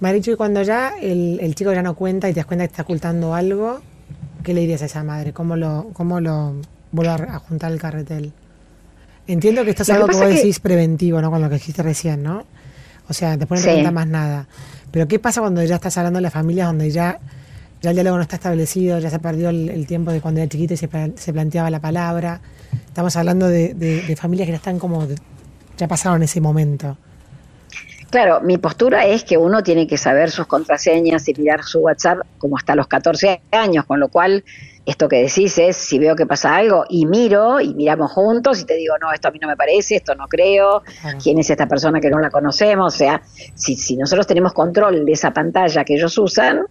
Marichu, 0.00 0.32
y 0.32 0.36
cuando 0.36 0.62
ya 0.62 0.94
el, 1.00 1.38
el, 1.40 1.54
chico 1.54 1.72
ya 1.72 1.82
no 1.82 1.94
cuenta 1.94 2.28
y 2.28 2.32
te 2.32 2.40
das 2.40 2.46
cuenta 2.46 2.66
que 2.66 2.72
está 2.72 2.82
ocultando 2.82 3.34
algo, 3.34 3.80
¿qué 4.42 4.54
le 4.54 4.60
dirías 4.60 4.82
a 4.82 4.86
esa 4.86 5.02
madre? 5.02 5.32
¿Cómo 5.32 5.56
lo, 5.56 5.90
cómo 5.92 6.20
lo 6.20 6.54
vuelve 6.92 7.12
a 7.12 7.38
juntar 7.38 7.72
el 7.72 7.80
carretel? 7.80 8.32
Entiendo 9.26 9.64
que 9.64 9.70
esto 9.70 9.82
es 9.82 9.90
algo 9.90 10.06
que 10.06 10.16
vos 10.16 10.28
decís 10.28 10.60
preventivo, 10.60 11.20
¿no? 11.20 11.30
Con 11.30 11.40
lo 11.40 11.48
que 11.48 11.54
dijiste 11.54 11.82
recién, 11.82 12.22
¿no? 12.22 12.44
O 13.08 13.12
sea, 13.12 13.36
después 13.36 13.60
no 13.60 13.66
te 13.66 13.72
cuenta 13.72 13.90
más 13.90 14.06
nada. 14.06 14.46
Pero 14.90 15.08
¿qué 15.08 15.18
pasa 15.18 15.40
cuando 15.40 15.62
ya 15.64 15.76
estás 15.76 15.96
hablando 15.98 16.18
de 16.18 16.22
las 16.22 16.32
familias 16.32 16.68
donde 16.68 16.90
ya, 16.90 17.18
ya 17.84 17.90
el 17.90 17.96
diálogo 17.96 18.16
no 18.16 18.22
está 18.22 18.36
establecido, 18.36 18.98
ya 18.98 19.10
se 19.10 19.18
perdió 19.18 19.50
el, 19.50 19.86
tiempo 19.86 20.10
de 20.10 20.20
cuando 20.20 20.40
era 20.40 20.48
chiquito 20.48 20.74
y 20.74 20.76
se, 20.76 20.88
se, 21.16 21.32
planteaba 21.32 21.70
la 21.70 21.80
palabra? 21.80 22.40
Estamos 22.86 23.14
hablando 23.16 23.46
de, 23.46 23.74
de 23.74 24.16
familias 24.16 24.46
que 24.46 24.52
ya 24.52 24.56
están 24.56 24.78
como, 24.78 25.06
ya 25.76 25.86
pasaron 25.86 26.22
ese 26.22 26.40
momento. 26.40 26.96
Claro, 28.14 28.40
mi 28.42 28.58
postura 28.58 29.06
es 29.06 29.24
que 29.24 29.36
uno 29.36 29.64
tiene 29.64 29.88
que 29.88 29.98
saber 29.98 30.30
sus 30.30 30.46
contraseñas 30.46 31.28
y 31.28 31.34
mirar 31.34 31.64
su 31.64 31.80
WhatsApp 31.80 32.18
como 32.38 32.56
hasta 32.56 32.76
los 32.76 32.86
14 32.86 33.42
años, 33.50 33.86
con 33.86 33.98
lo 33.98 34.06
cual 34.06 34.44
esto 34.86 35.08
que 35.08 35.16
decís 35.16 35.58
es, 35.58 35.76
si 35.76 35.98
veo 35.98 36.14
que 36.14 36.24
pasa 36.24 36.54
algo 36.54 36.84
y 36.88 37.06
miro 37.06 37.60
y 37.60 37.74
miramos 37.74 38.12
juntos 38.12 38.60
y 38.60 38.66
te 38.66 38.74
digo, 38.74 38.94
no, 39.00 39.12
esto 39.12 39.26
a 39.26 39.30
mí 39.32 39.40
no 39.42 39.48
me 39.48 39.56
parece, 39.56 39.96
esto 39.96 40.14
no 40.14 40.28
creo, 40.28 40.84
quién 41.20 41.40
es 41.40 41.50
esta 41.50 41.66
persona 41.66 42.00
que 42.00 42.08
no 42.08 42.20
la 42.20 42.30
conocemos, 42.30 42.94
o 42.94 42.96
sea, 42.96 43.20
si, 43.56 43.74
si 43.74 43.96
nosotros 43.96 44.28
tenemos 44.28 44.52
control 44.52 45.04
de 45.04 45.10
esa 45.10 45.32
pantalla 45.32 45.84
que 45.84 45.94
ellos 45.94 46.16
usan, 46.16 46.66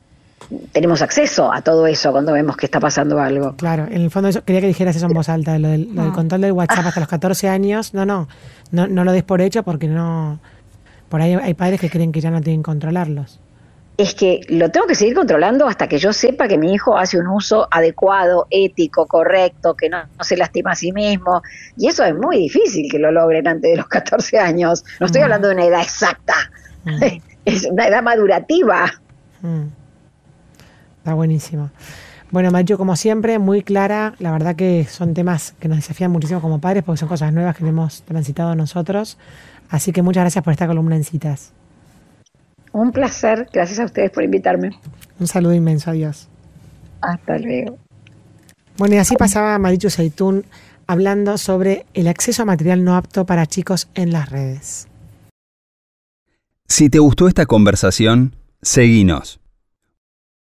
tenemos 0.72 1.02
acceso 1.02 1.54
a 1.54 1.62
todo 1.62 1.88
eso 1.88 2.12
cuando 2.12 2.34
vemos 2.34 2.58
que 2.58 2.66
está 2.66 2.80
pasando 2.80 3.20
algo. 3.20 3.56
Claro, 3.58 3.86
en 3.90 4.02
el 4.02 4.12
fondo 4.12 4.30
yo 4.30 4.44
quería 4.44 4.62
que 4.62 4.68
dijeras 4.68 4.96
eso 4.96 5.08
en 5.08 5.14
voz 5.14 5.30
alta, 5.30 5.58
lo 5.60 5.70
del, 5.70 5.90
control 6.14 6.42
del 6.42 6.52
WhatsApp 6.52 6.86
hasta 6.88 7.00
los 7.00 7.10
14 7.10 7.50
años, 7.50 7.94
no, 7.94 8.06
no, 8.06 8.28
no, 8.72 8.88
no 8.88 9.04
lo 9.04 9.12
des 9.12 9.24
por 9.24 9.42
hecho 9.42 9.64
porque 9.64 9.88
no, 9.88 10.40
por 11.10 11.22
ahí 11.22 11.34
hay 11.34 11.54
padres 11.54 11.80
que 11.80 11.90
creen 11.90 12.12
que 12.12 12.22
ya 12.22 12.32
no 12.32 12.42
tienen 12.42 12.62
que 12.62 12.66
controlarlos 12.66 13.40
es 13.98 14.16
que 14.16 14.42
lo 14.50 14.70
tengo 14.72 14.88
que 14.88 14.96
seguir 14.96 15.14
controlando 15.14 15.68
hasta 15.68 15.88
que 15.88 16.00
yo 16.00 16.14
sepa 16.14 16.48
que 16.48 16.58
mi 16.58 16.74
hijo 16.74 16.98
hace 16.98 17.20
un 17.20 17.28
uso 17.28 17.68
adecuado, 17.70 18.48
ético, 18.50 19.06
correcto, 19.06 19.76
que 19.76 19.90
no, 19.90 20.00
se 20.22 20.36
lastima 20.36 20.72
a 20.72 20.76
sí 20.76 20.92
mismo. 20.92 21.42
Y 21.78 21.88
eso 21.88 22.04
es 22.04 22.16
muy 22.16 22.38
difícil 22.38 22.90
que 22.90 22.98
lo 22.98 23.12
logren 23.12 23.48
antes 23.48 23.72
de 23.72 23.78
los 23.78 23.88
14 23.88 24.40
años. 24.40 24.84
No 25.00 25.06
estoy 25.06 25.22
mm. 25.22 25.24
hablando 25.26 25.48
de 25.50 25.54
una 25.56 25.66
edad 25.66 25.82
exacta, 25.82 26.34
mm. 26.86 27.04
es 27.46 27.66
una 27.66 27.88
edad 27.88 28.02
madurativa. 28.02 28.92
Mm. 29.42 29.83
Está 31.04 31.16
buenísimo. 31.16 31.70
Bueno, 32.32 32.50
Macho, 32.50 32.78
como 32.78 32.96
siempre, 32.96 33.38
muy 33.38 33.62
clara. 33.62 34.16
La 34.20 34.32
verdad 34.32 34.56
que 34.56 34.86
son 34.86 35.14
temas 35.14 35.54
que 35.60 35.68
nos 35.68 35.80
desafían 35.80 36.12
muchísimo 36.12 36.40
como 36.40 36.62
padres 36.62 36.82
porque 36.82 36.98
son 36.98 37.10
cosas 37.10 37.34
nuevas 37.34 37.58
que 37.58 37.68
hemos 37.68 38.04
transitado 38.04 38.56
nosotros. 38.56 39.18
Así 39.70 39.92
que 39.92 40.02
muchas 40.02 40.22
gracias 40.22 40.42
por 40.46 40.54
esta 40.54 40.66
columna 40.66 40.96
en 40.96 41.04
citas. 41.04 41.52
Un 42.72 42.94
placer, 42.94 43.50
gracias 43.52 43.80
a 43.82 43.84
ustedes 43.84 44.12
por 44.12 44.24
invitarme. 44.24 44.80
Un 45.20 45.28
saludo 45.28 45.54
inmenso, 45.54 45.90
adiós. 45.90 46.30
Hasta 47.02 47.38
luego. 47.38 47.78
Bueno, 48.78 48.96
y 48.96 49.00
así 49.00 49.18
pasaba 49.18 49.60
Marichu 49.60 49.90
Seitún 49.90 50.46
hablando 50.88 51.38
sobre 51.38 51.86
el 51.94 52.08
acceso 52.08 52.44
a 52.44 52.46
material 52.46 52.86
no 52.86 52.96
apto 52.96 53.26
para 53.26 53.46
chicos 53.46 53.90
en 53.94 54.14
las 54.14 54.30
redes. 54.30 54.88
Si 56.70 56.90
te 56.90 57.00
gustó 57.00 57.28
esta 57.28 57.46
conversación, 57.46 58.38
seguinos 58.62 59.43